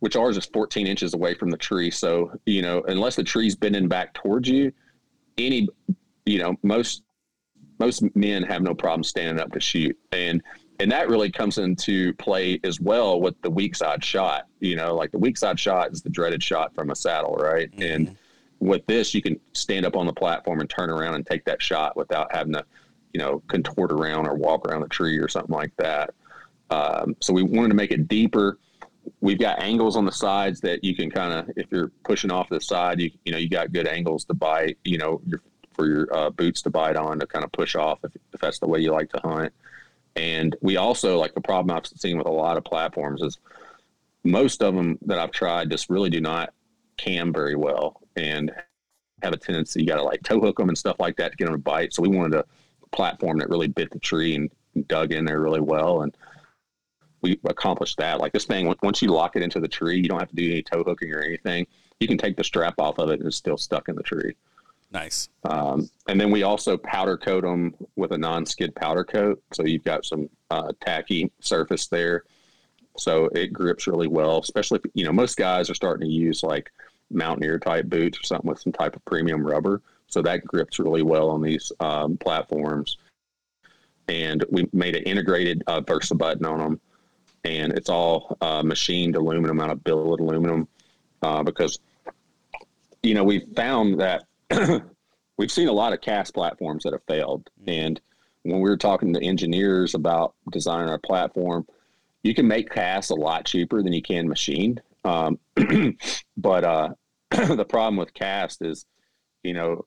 [0.00, 1.90] which ours is 14 inches away from the tree.
[1.90, 4.72] So you know, unless the tree's bending back towards you,
[5.38, 5.68] any,
[6.26, 7.02] you know, most
[7.78, 10.42] most men have no problem standing up to shoot, and
[10.80, 14.46] and that really comes into play as well with the weak side shot.
[14.60, 17.70] You know, like the weak side shot is the dreaded shot from a saddle, right?
[17.70, 17.82] Mm-hmm.
[17.82, 18.16] And
[18.60, 21.62] with this, you can stand up on the platform and turn around and take that
[21.62, 22.64] shot without having to,
[23.12, 26.14] you know, contort around or walk around the tree or something like that.
[26.70, 28.58] Um, so we wanted to make it deeper.
[29.20, 32.48] We've got angles on the sides that you can kind of, if you're pushing off
[32.48, 34.78] the side, you you know, you got good angles to bite.
[34.84, 35.40] You know, your,
[35.74, 38.58] for your uh, boots to bite on to kind of push off if, if that's
[38.60, 39.52] the way you like to hunt.
[40.16, 43.38] And we also like the problem I've seen with a lot of platforms is
[44.22, 46.52] most of them that I've tried just really do not
[46.96, 48.52] cam very well and
[49.22, 51.36] have a tendency you got to like tow hook them and stuff like that to
[51.36, 51.92] get them to bite.
[51.92, 52.44] So we wanted a
[52.92, 54.50] platform that really bit the tree and
[54.86, 56.16] dug in there really well and
[57.22, 58.20] we accomplished that.
[58.20, 60.50] Like this thing, once you lock it into the tree, you don't have to do
[60.50, 61.66] any tow hooking or anything.
[61.98, 64.34] You can take the strap off of it and it's still stuck in the tree.
[64.94, 65.28] Nice.
[65.42, 69.82] Um, and then we also powder coat them with a non-skid powder coat, so you've
[69.82, 72.22] got some uh, tacky surface there,
[72.96, 74.38] so it grips really well.
[74.38, 76.70] Especially if you know most guys are starting to use like
[77.10, 79.82] mountaineer type boots or something with some type of premium rubber.
[80.06, 82.98] So that grips really well on these um, platforms.
[84.06, 86.80] And we made an integrated uh, Versa button on them,
[87.42, 90.68] and it's all uh, machined aluminum out of billet aluminum
[91.22, 91.80] uh, because
[93.02, 94.26] you know we found that
[95.38, 98.00] we've seen a lot of cast platforms that have failed, and
[98.44, 101.66] when we were talking to engineers about designing our platform,
[102.22, 104.80] you can make casts a lot cheaper than you can machine.
[105.04, 105.38] Um,
[106.36, 106.88] but uh,
[107.30, 108.86] the problem with cast is,
[109.42, 109.86] you know,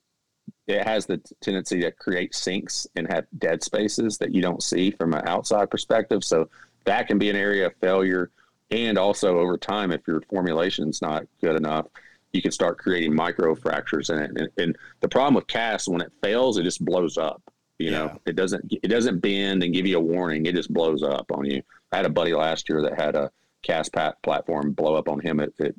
[0.67, 4.91] it has the tendency to create sinks and have dead spaces that you don't see
[4.91, 6.23] from an outside perspective.
[6.23, 6.49] So
[6.85, 8.31] that can be an area of failure.
[8.69, 11.87] And also over time, if your formulation is not good enough,
[12.33, 14.31] you can start creating micro fractures in it.
[14.35, 17.41] And, and the problem with cast, when it fails, it just blows up.
[17.79, 17.97] You yeah.
[17.97, 20.45] know, it doesn't it doesn't bend and give you a warning.
[20.45, 21.61] It just blows up on you.
[21.91, 25.19] I had a buddy last year that had a cast pat platform blow up on
[25.19, 25.39] him.
[25.39, 25.75] It, it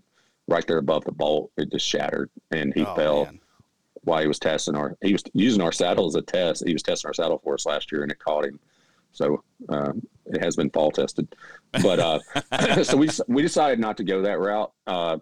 [0.47, 1.51] right there above the bolt.
[1.57, 3.41] It just shattered, and he oh, fell man.
[4.03, 4.97] while he was testing our.
[5.03, 6.65] He was using our saddle as a test.
[6.65, 8.61] He was testing our saddle for us last year, and it caught him.
[9.11, 9.93] So uh,
[10.27, 11.35] it has been fall tested,
[11.83, 14.73] but uh, so we we decided not to go that route.
[14.87, 15.19] Uh,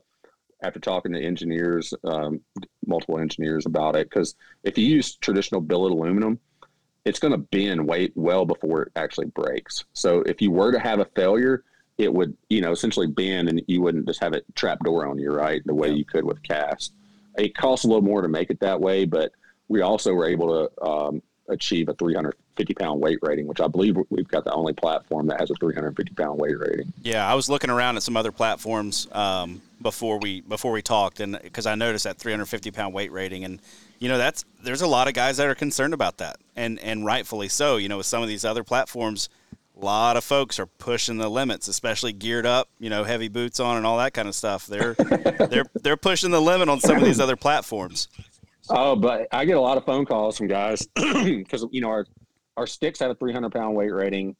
[0.67, 2.41] after talking to engineers, um,
[2.87, 6.39] multiple engineers about it, because if you use traditional billet aluminum,
[7.05, 9.85] it's going to bend way well before it actually breaks.
[9.93, 11.63] So if you were to have a failure,
[11.99, 15.19] it would, you know, essentially bend and you wouldn't just have it trap door on
[15.19, 15.63] you, right?
[15.65, 15.95] The way yeah.
[15.95, 16.93] you could with cast.
[17.39, 19.33] It costs a little more to make it that way, but
[19.69, 21.95] we also were able to um, achieve a
[22.57, 25.55] 350 pound weight rating, which I believe we've got the only platform that has a
[25.55, 26.93] 350 pound weight rating.
[27.03, 31.21] Yeah, I was looking around at some other platforms um, before we before we talked,
[31.21, 33.61] and because I noticed that 350 pound weight rating, and
[33.99, 37.05] you know that's there's a lot of guys that are concerned about that, and and
[37.05, 37.77] rightfully so.
[37.77, 39.29] You know, with some of these other platforms,
[39.81, 43.61] a lot of folks are pushing the limits, especially geared up, you know, heavy boots
[43.61, 44.67] on and all that kind of stuff.
[44.67, 44.95] They're
[45.51, 48.09] they're they're pushing the limit on some of these other platforms.
[48.69, 52.05] Oh, but I get a lot of phone calls from guys because you know our
[52.57, 54.37] our sticks have a 300 pound weight rating.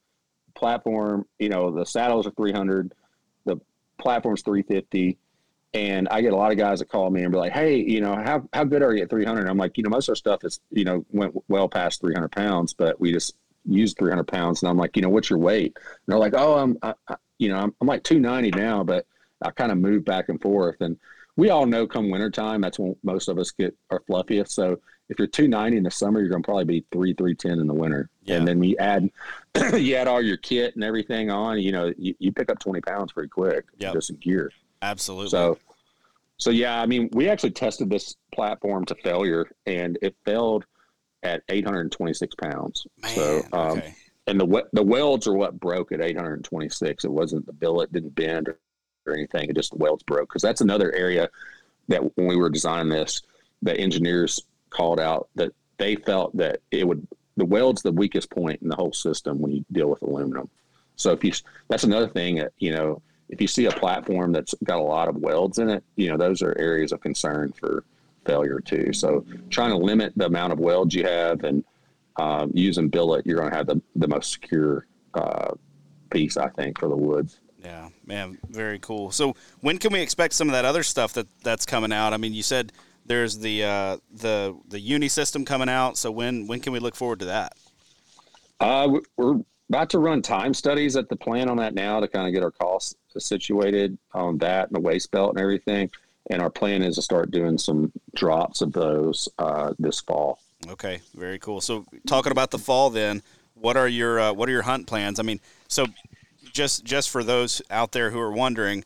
[0.55, 2.93] Platform, you know, the saddles are 300,
[3.45, 3.57] the
[3.99, 5.17] platform's 350
[5.73, 8.01] and I get a lot of guys that call me and be like, "Hey, you
[8.01, 10.15] know, how how good are you at 300?" I'm like, you know, most of our
[10.15, 14.61] stuff is, you know, went well past 300 pounds, but we just used 300 pounds.
[14.61, 15.73] And I'm like, you know, what's your weight?
[15.75, 19.05] And they're like, oh, I'm, I, I, you know, I'm, I'm like 290 now, but
[19.41, 20.77] I kind of move back and forth.
[20.79, 20.97] And
[21.35, 24.51] we all know come wintertime, that's when most of us get our fluffiest.
[24.51, 24.79] So
[25.09, 27.73] if you're 290 in the summer, you're going to probably be three, 310 in the
[27.73, 28.09] winter.
[28.23, 28.37] Yeah.
[28.37, 29.09] And then you add,
[29.73, 32.81] you add all your kit and everything on, you know, you, you pick up 20
[32.81, 33.93] pounds pretty quick yep.
[33.93, 34.51] just in gear.
[34.81, 35.29] Absolutely.
[35.29, 35.57] So,
[36.37, 40.65] so yeah, I mean, we actually tested this platform to failure and it failed
[41.23, 42.85] at 826 pounds.
[43.01, 43.95] Man, so, um, okay.
[44.27, 47.05] and the the welds are what broke at 826.
[47.05, 48.59] It wasn't the billet didn't bend or,
[49.07, 49.49] or anything.
[49.49, 51.29] It just the welds broke because that's another area
[51.87, 53.21] that when we were designing this,
[53.63, 57.07] the engineers called out that they felt that it would
[57.37, 60.49] the weld's the weakest point in the whole system when you deal with aluminum.
[60.95, 61.31] So if you
[61.69, 65.09] that's another thing that you know if you see a platform that's got a lot
[65.09, 67.83] of welds in it, you know those are areas of concern for
[68.25, 68.93] failure too.
[68.93, 71.63] So trying to limit the amount of welds you have and
[72.17, 75.53] um, using billet, you're going to have the, the most secure uh,
[76.09, 77.39] piece, I think, for the woods.
[77.63, 79.11] Yeah, man, very cool.
[79.11, 82.13] So when can we expect some of that other stuff that that's coming out?
[82.13, 82.71] I mean, you said
[83.07, 85.97] there's the uh, the the uni system coming out.
[85.97, 87.53] So when when can we look forward to that?
[88.59, 89.39] Uh, we're
[89.69, 92.43] about to run time studies at the plant on that now to kind of get
[92.43, 95.89] our costs situated on that and the waist belt and everything
[96.29, 100.39] and our plan is to start doing some drops of those uh, this fall.
[100.69, 101.61] Okay, very cool.
[101.61, 103.21] So, talking about the fall, then,
[103.53, 105.19] what are your uh, what are your hunt plans?
[105.19, 105.85] I mean, so
[106.51, 108.83] just just for those out there who are wondering,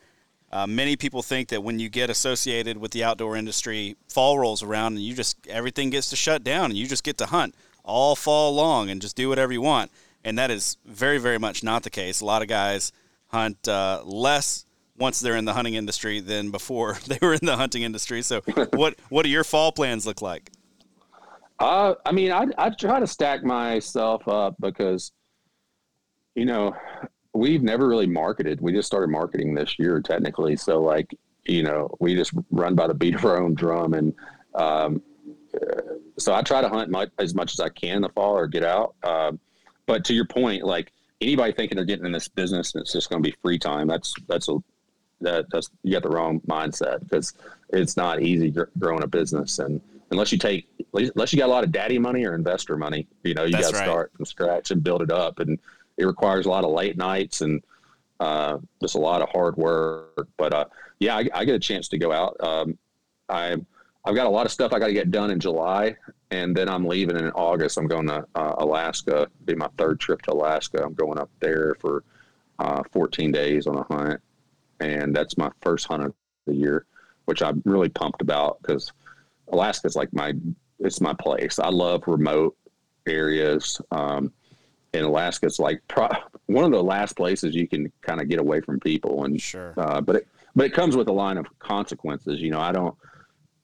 [0.51, 4.61] uh, many people think that when you get associated with the outdoor industry, fall rolls
[4.61, 7.55] around and you just everything gets to shut down and you just get to hunt
[7.83, 9.91] all fall long and just do whatever you want.
[10.23, 12.21] And that is very, very much not the case.
[12.21, 12.91] A lot of guys
[13.27, 14.65] hunt uh, less
[14.97, 18.21] once they're in the hunting industry than before they were in the hunting industry.
[18.21, 18.41] So,
[18.73, 20.51] what what do your fall plans look like?
[21.59, 25.11] Uh, I mean, I I try to stack myself up because,
[26.35, 26.75] you know,
[27.34, 28.61] we've never really marketed.
[28.61, 30.55] We just started marketing this year, technically.
[30.57, 31.15] So, like,
[31.45, 34.13] you know, we just run by the beat of our own drum, and
[34.53, 35.01] um,
[36.17, 38.47] so I try to hunt much, as much as I can in the fall or
[38.47, 38.95] get out.
[39.03, 39.34] Uh,
[39.86, 43.09] but to your point, like anybody thinking they're getting in this business and it's just
[43.09, 44.57] going to be free time, that's that's a
[45.21, 47.34] that that's you got the wrong mindset because
[47.69, 49.79] it's not easy growing a business and
[50.11, 53.34] unless you take unless you got a lot of daddy money or investor money you
[53.34, 53.84] know you got to right.
[53.84, 55.59] start from scratch and build it up and
[55.97, 57.63] it requires a lot of late nights and
[58.19, 60.65] uh, just a lot of hard work but uh,
[60.99, 62.77] yeah I, I, get a chance to go out um,
[63.29, 63.57] i
[64.03, 65.95] I've got a lot of stuff I got to get done in July,
[66.31, 67.77] and then I'm leaving in August.
[67.77, 69.27] I'm going to uh, Alaska.
[69.45, 70.83] Be my third trip to Alaska.
[70.83, 72.03] I'm going up there for
[72.57, 74.19] uh, 14 days on a hunt,
[74.79, 76.13] and that's my first hunt of
[76.47, 76.85] the year,
[77.25, 78.91] which I'm really pumped about because
[79.49, 80.33] Alaska's like my
[80.79, 81.59] it's my place.
[81.59, 82.57] I love remote
[83.05, 83.79] areas.
[83.91, 84.33] Um,
[84.93, 86.09] and it's like pro-
[86.47, 89.73] one of the last places you can kind of get away from people, and Sure.
[89.77, 92.41] uh, but it but it comes with a line of consequences.
[92.41, 92.95] You know, I don't.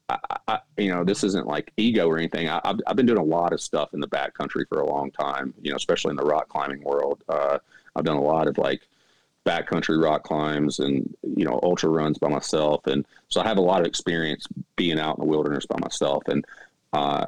[0.10, 0.18] I,
[0.48, 2.48] I, you know, this isn't like ego or anything.
[2.48, 5.12] I, I've, I've been doing a lot of stuff in the backcountry for a long
[5.12, 5.54] time.
[5.62, 7.24] You know, especially in the rock climbing world.
[7.28, 7.60] Uh,
[7.96, 8.88] I've done a lot of like
[9.46, 13.62] backcountry rock climbs and you know ultra runs by myself, and so I have a
[13.62, 14.48] lot of experience
[14.78, 16.24] being out in the wilderness by myself.
[16.28, 16.46] And
[16.94, 17.26] uh,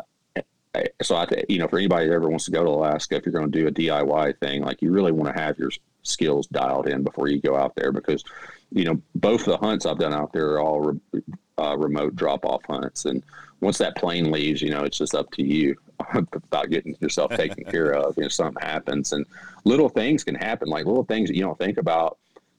[1.01, 3.33] so I, you know, for anybody that ever wants to go to Alaska, if you're
[3.33, 5.71] going to do a DIY thing, like you really want to have your
[6.03, 8.23] skills dialed in before you go out there because,
[8.71, 11.21] you know, both the hunts I've done out there are all re-
[11.57, 13.05] uh, remote drop off hunts.
[13.05, 13.23] And
[13.61, 15.75] once that plane leaves, you know, it's just up to you
[16.13, 18.15] about getting yourself taken care of.
[18.17, 19.25] You know, something happens and
[19.65, 22.17] little things can happen, like little things that you don't think about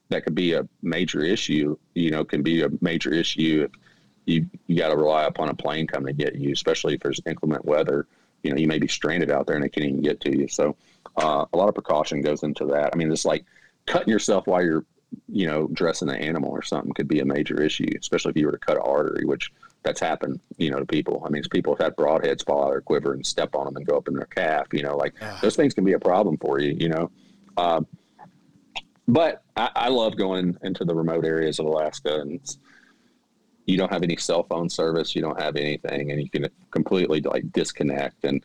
[0.09, 3.80] that could be a major issue, you know, can be a major issue if
[4.25, 7.21] you, you got to rely upon a plane coming to get you, especially if there's
[7.25, 8.07] inclement weather.
[8.43, 10.47] You know, you may be stranded out there and they can't even get to you.
[10.47, 10.75] So,
[11.17, 12.91] uh, a lot of precaution goes into that.
[12.93, 13.45] I mean, it's like
[13.85, 14.85] cutting yourself while you're,
[15.27, 18.45] you know, dressing an animal or something could be a major issue, especially if you
[18.45, 19.51] were to cut an artery, which
[19.83, 21.23] that's happened, you know, to people.
[21.25, 23.75] I mean, people have had broadheads fall out of their quiver and step on them
[23.75, 24.67] and go up in their calf.
[24.71, 25.37] You know, like Ugh.
[25.41, 26.75] those things can be a problem for you.
[26.79, 27.11] You know,
[27.57, 27.87] um,
[29.07, 32.39] but I, I love going into the remote areas of Alaska and.
[33.65, 37.21] You don't have any cell phone service, you don't have anything, and you can completely
[37.21, 38.23] like disconnect.
[38.23, 38.43] And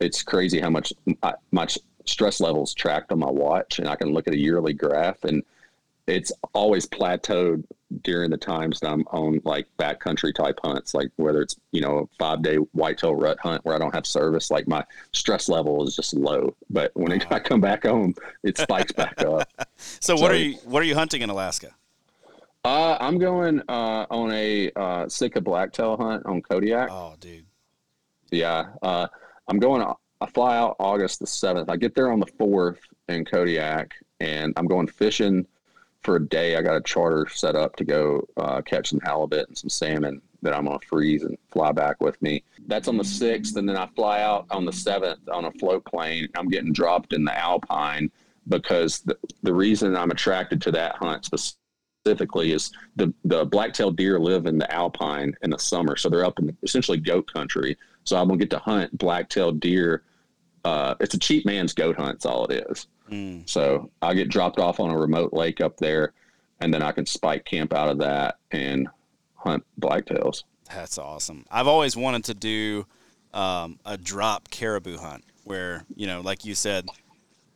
[0.00, 0.92] it's crazy how much
[1.22, 4.72] I, much stress levels tracked on my watch, and I can look at a yearly
[4.72, 5.42] graph, and
[6.06, 7.64] it's always plateaued
[8.02, 11.98] during the times that I'm on like backcountry type hunts, like whether it's you know
[11.98, 15.86] a five day whitetail rut hunt where I don't have service, like my stress level
[15.86, 16.54] is just low.
[16.68, 17.40] But when I uh-huh.
[17.40, 19.48] come back home, it spikes back up.
[20.00, 21.74] So what are you what are you hunting in Alaska?
[22.64, 26.90] Uh, I'm going uh, on a uh, Sitka blacktail hunt on Kodiak.
[26.90, 27.46] Oh, dude.
[28.30, 29.06] Yeah, uh,
[29.48, 29.82] I'm going.
[30.20, 31.70] I fly out August the seventh.
[31.70, 35.46] I get there on the fourth in Kodiak, and I'm going fishing
[36.02, 36.56] for a day.
[36.56, 40.20] I got a charter set up to go uh, catch some halibut and some salmon
[40.42, 42.42] that I'm gonna freeze and fly back with me.
[42.66, 45.84] That's on the sixth, and then I fly out on the seventh on a float
[45.86, 46.28] plane.
[46.36, 48.10] I'm getting dropped in the Alpine
[48.48, 51.56] because the, the reason I'm attracted to that hunt specifically
[52.04, 56.38] is the the black-tailed deer live in the Alpine in the summer, so they're up
[56.38, 57.76] in essentially goat country.
[58.04, 60.02] So I'm gonna get to hunt black-tailed deer.
[60.64, 62.16] Uh, it's a cheap man's goat hunt.
[62.16, 62.86] That's all it is.
[63.10, 63.48] Mm.
[63.48, 66.12] So I get dropped off on a remote lake up there,
[66.60, 68.88] and then I can spike camp out of that and
[69.36, 70.44] hunt blacktails.
[70.68, 71.44] That's awesome.
[71.50, 72.86] I've always wanted to do
[73.34, 76.88] um, a drop caribou hunt where, you know, like you said,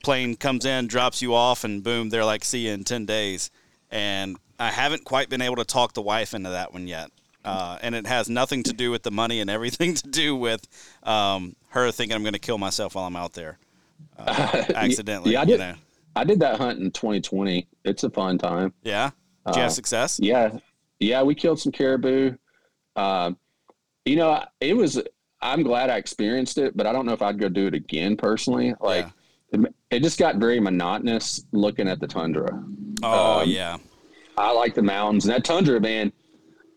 [0.03, 3.51] plane comes in, drops you off, and boom, they're like, see you in 10 days.
[3.95, 7.11] And I haven't quite been able to talk the wife into that one yet.
[7.45, 10.67] Uh, and it has nothing to do with the money and everything to do with
[11.05, 13.59] um, her thinking I'm going to kill myself while I'm out there
[14.19, 15.33] uh, accidentally.
[15.33, 15.75] yeah, I you did- know.
[16.17, 17.67] I did that hunt in 2020.
[17.85, 18.73] It's a fun time.
[18.85, 19.11] Yeah.
[19.47, 20.21] Did you have Uh, success?
[20.23, 20.59] Yeah,
[21.01, 22.37] yeah, we killed some caribou.
[22.97, 23.37] Um,
[24.05, 25.03] you know, it was.
[25.43, 28.17] I'm glad I experienced it, but I don't know if I'd go do it again
[28.17, 28.75] personally.
[28.81, 29.09] Like,
[29.53, 32.63] it, it just got very monotonous looking at the tundra.
[33.03, 33.77] Oh, um, yeah.
[34.37, 36.13] I like the mountains and that tundra, man.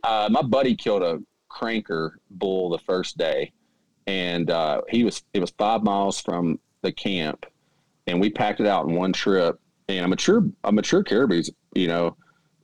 [0.03, 1.19] Uh, my buddy killed a
[1.51, 3.51] cranker bull the first day,
[4.05, 7.45] and uh, he was it was five miles from the camp,
[8.05, 9.59] and we packed it out in one trip.
[9.89, 12.15] And a mature a mature caribou's you know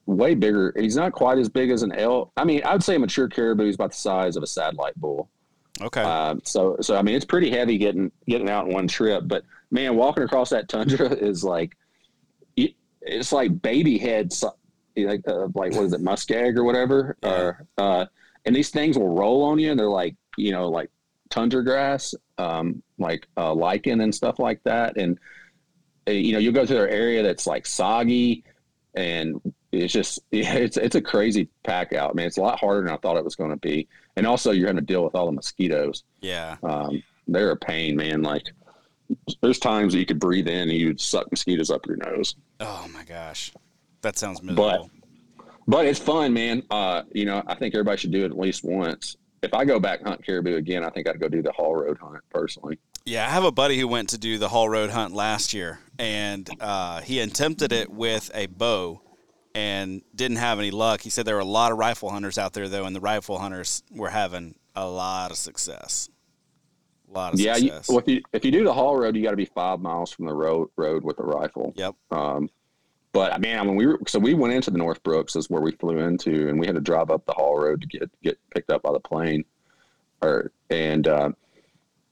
[0.06, 0.74] way bigger.
[0.78, 2.32] He's not quite as big as an elk.
[2.38, 4.96] I mean, I would say a mature caribou is about the size of a satellite
[4.96, 5.30] bull.
[5.82, 6.02] Okay.
[6.02, 9.24] Um, so, so I mean, it's pretty heavy getting getting out in one trip.
[9.28, 11.76] But man, walking across that tundra is like,
[13.06, 14.44] it's like baby heads,
[14.96, 17.18] like uh, like what is it, muskeg or whatever.
[17.24, 17.30] Yeah.
[17.30, 18.06] Or, uh,
[18.46, 20.90] and these things will roll on you, and they're like, you know, like
[21.30, 24.98] tundra grass, um, like uh, lichen and stuff like that.
[24.98, 25.20] And
[26.08, 28.44] uh, you know, you'll go through an area that's like soggy,
[28.96, 29.42] and
[29.72, 32.28] it's just it's it's a crazy pack out, man.
[32.28, 33.88] It's a lot harder than I thought it was going to be.
[34.16, 36.04] And also, you're going to deal with all the mosquitoes.
[36.22, 36.58] yeah.
[36.64, 38.22] Um, they're a pain, man.
[38.22, 38.52] Like,
[39.42, 42.36] there's times that you could breathe in and you'd suck mosquitoes up your nose.
[42.60, 43.52] Oh, my gosh.
[44.02, 44.90] That sounds miserable.
[45.68, 46.64] But it's fun, man.
[46.70, 49.16] Uh, you know, I think everybody should do it at least once.
[49.42, 51.98] If I go back hunt caribou again, I think I'd go do the Haul Road
[51.98, 52.80] hunt personally.
[53.06, 55.80] Yeah, I have a buddy who went to do the Haul Road hunt last year,
[56.00, 59.02] and uh, he attempted it with a bow,
[59.54, 61.02] and didn't have any luck.
[61.02, 63.38] He said there were a lot of rifle hunters out there though, and the rifle
[63.40, 66.10] hunters were having a lot of success.
[67.14, 69.24] A lot of yeah, you, well, if you if you do the haul road, you
[69.24, 71.74] got to be five miles from the road road with a rifle.
[71.76, 71.94] yep.
[72.10, 72.50] Um,
[73.12, 75.62] but man, I mean, we were so we went into the North Brooks is where
[75.62, 78.40] we flew into, and we had to drive up the haul road to get get
[78.54, 79.46] picked up by the plane.
[80.24, 81.30] Or and uh,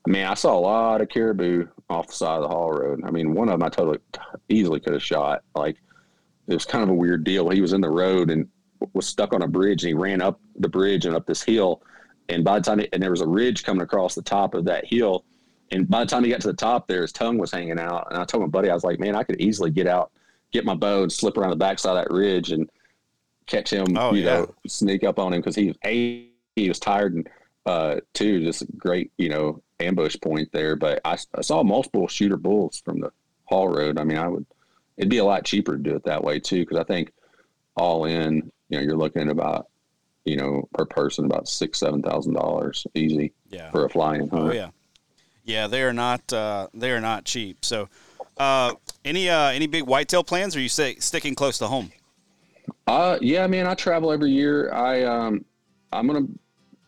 [0.05, 3.01] man, I saw a lot of caribou off the side of the haul road.
[3.03, 3.97] I mean, one of them I totally
[4.47, 5.41] easily could have shot.
[5.55, 5.77] Like
[6.47, 7.49] it was kind of a weird deal.
[7.49, 8.47] He was in the road and
[8.93, 11.81] was stuck on a bridge, and he ran up the bridge and up this hill.
[12.31, 14.65] And by the time, it, and there was a ridge coming across the top of
[14.65, 15.25] that hill.
[15.71, 18.07] And by the time he got to the top there, his tongue was hanging out.
[18.09, 20.11] And I told my buddy, I was like, man, I could easily get out,
[20.51, 22.69] get my bow and slip around the backside of that ridge and
[23.47, 24.41] catch him, Oh, you yeah.
[24.41, 27.29] know, sneak up on him because he was a he was tired and
[27.65, 30.75] uh two just a great you know ambush point there.
[30.75, 33.11] But I, I saw multiple shooter bulls from the
[33.45, 33.97] haul road.
[33.99, 34.45] I mean, I would
[34.97, 37.11] it'd be a lot cheaper to do it that way too because I think
[37.75, 39.67] all in, you know, you're looking at about
[40.25, 43.71] you know per person about six seven thousand dollars easy Yeah.
[43.71, 44.33] for a flying hunt.
[44.33, 44.69] Oh yeah,
[45.43, 45.67] yeah.
[45.67, 46.31] They are not.
[46.31, 47.63] Uh, they are not cheap.
[47.65, 47.89] So,
[48.37, 50.55] uh, any uh, any big whitetail plans?
[50.55, 51.91] Or are you say, sticking close to home?
[52.87, 54.71] Uh, yeah, man, I travel every year.
[54.73, 55.43] I, um,
[55.91, 56.25] I'm gonna,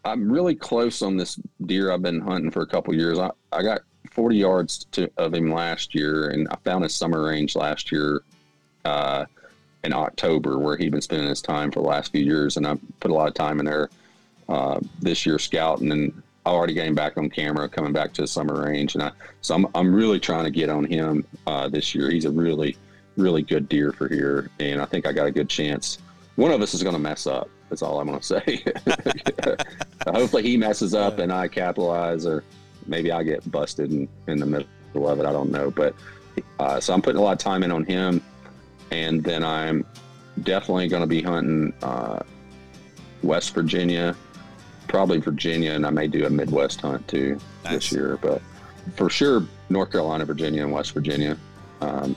[0.06, 3.20] I'm really close on this deer I've been hunting for a couple years.
[3.20, 3.82] I, I got
[4.12, 8.22] 40 yards to, of him last year, and I found his summer range last year,
[8.86, 9.26] uh,
[9.84, 12.78] in October, where he'd been spending his time for the last few years, and I
[13.00, 13.90] put a lot of time in there,
[14.50, 18.22] uh, this year scouting, and I already got him back on camera, coming back to
[18.22, 19.12] the summer range, and I,
[19.42, 22.10] so I'm, I'm really trying to get on him, uh, this year.
[22.10, 22.78] He's a really,
[23.18, 26.00] really good deer for here, and I think I got a good chance.
[26.36, 27.50] One of us is going to mess up.
[27.70, 28.64] That's all I'm going to say.
[30.08, 32.44] Hopefully, he messes up and I capitalize, or
[32.86, 35.26] maybe I get busted in, in the middle of it.
[35.26, 35.96] I don't know, but
[36.60, 38.22] uh, so I'm putting a lot of time in on him,
[38.92, 39.86] and then I'm
[40.44, 42.20] definitely going to be hunting uh,
[43.22, 44.16] West Virginia,
[44.88, 47.74] probably Virginia, and I may do a Midwest hunt too Nice.
[47.74, 48.42] this year, but
[48.96, 51.38] for sure North Carolina, Virginia, and West Virginia.
[51.82, 52.16] Um,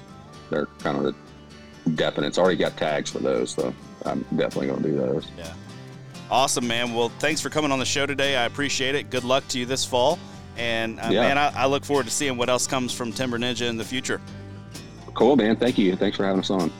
[0.50, 1.04] they're kind of
[1.84, 2.28] the definite.
[2.28, 5.28] It's already got tags for those, so I'm definitely going to do those.
[5.38, 5.52] Yeah.
[6.30, 6.92] Awesome, man.
[6.94, 8.36] Well, thanks for coming on the show today.
[8.36, 9.10] I appreciate it.
[9.10, 10.18] Good luck to you this fall.
[10.56, 11.20] And uh, Yeah.
[11.22, 13.84] man, I, I look forward to seeing what else comes from Timber Ninja in the
[13.84, 14.20] future.
[15.16, 15.56] Cool, man.
[15.56, 15.96] Thank you.
[15.96, 16.70] Thanks for having us on.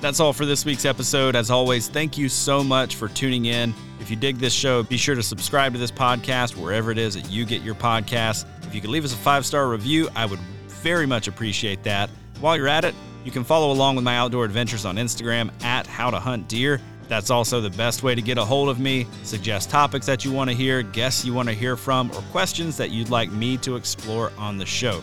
[0.00, 1.36] That's all for this week's episode.
[1.36, 3.74] As always, thank you so much for tuning in.
[4.00, 7.14] If you dig this show, be sure to subscribe to this podcast wherever it is
[7.14, 8.46] that you get your podcasts.
[8.64, 12.10] If you could leave us a five star review, I would very much appreciate that.
[12.40, 15.86] While you're at it, you can follow along with my outdoor adventures on Instagram at
[15.86, 16.80] How to Hunt Deer.
[17.08, 20.32] That's also the best way to get a hold of me, suggest topics that you
[20.32, 23.56] want to hear, guests you want to hear from, or questions that you'd like me
[23.58, 25.02] to explore on the show.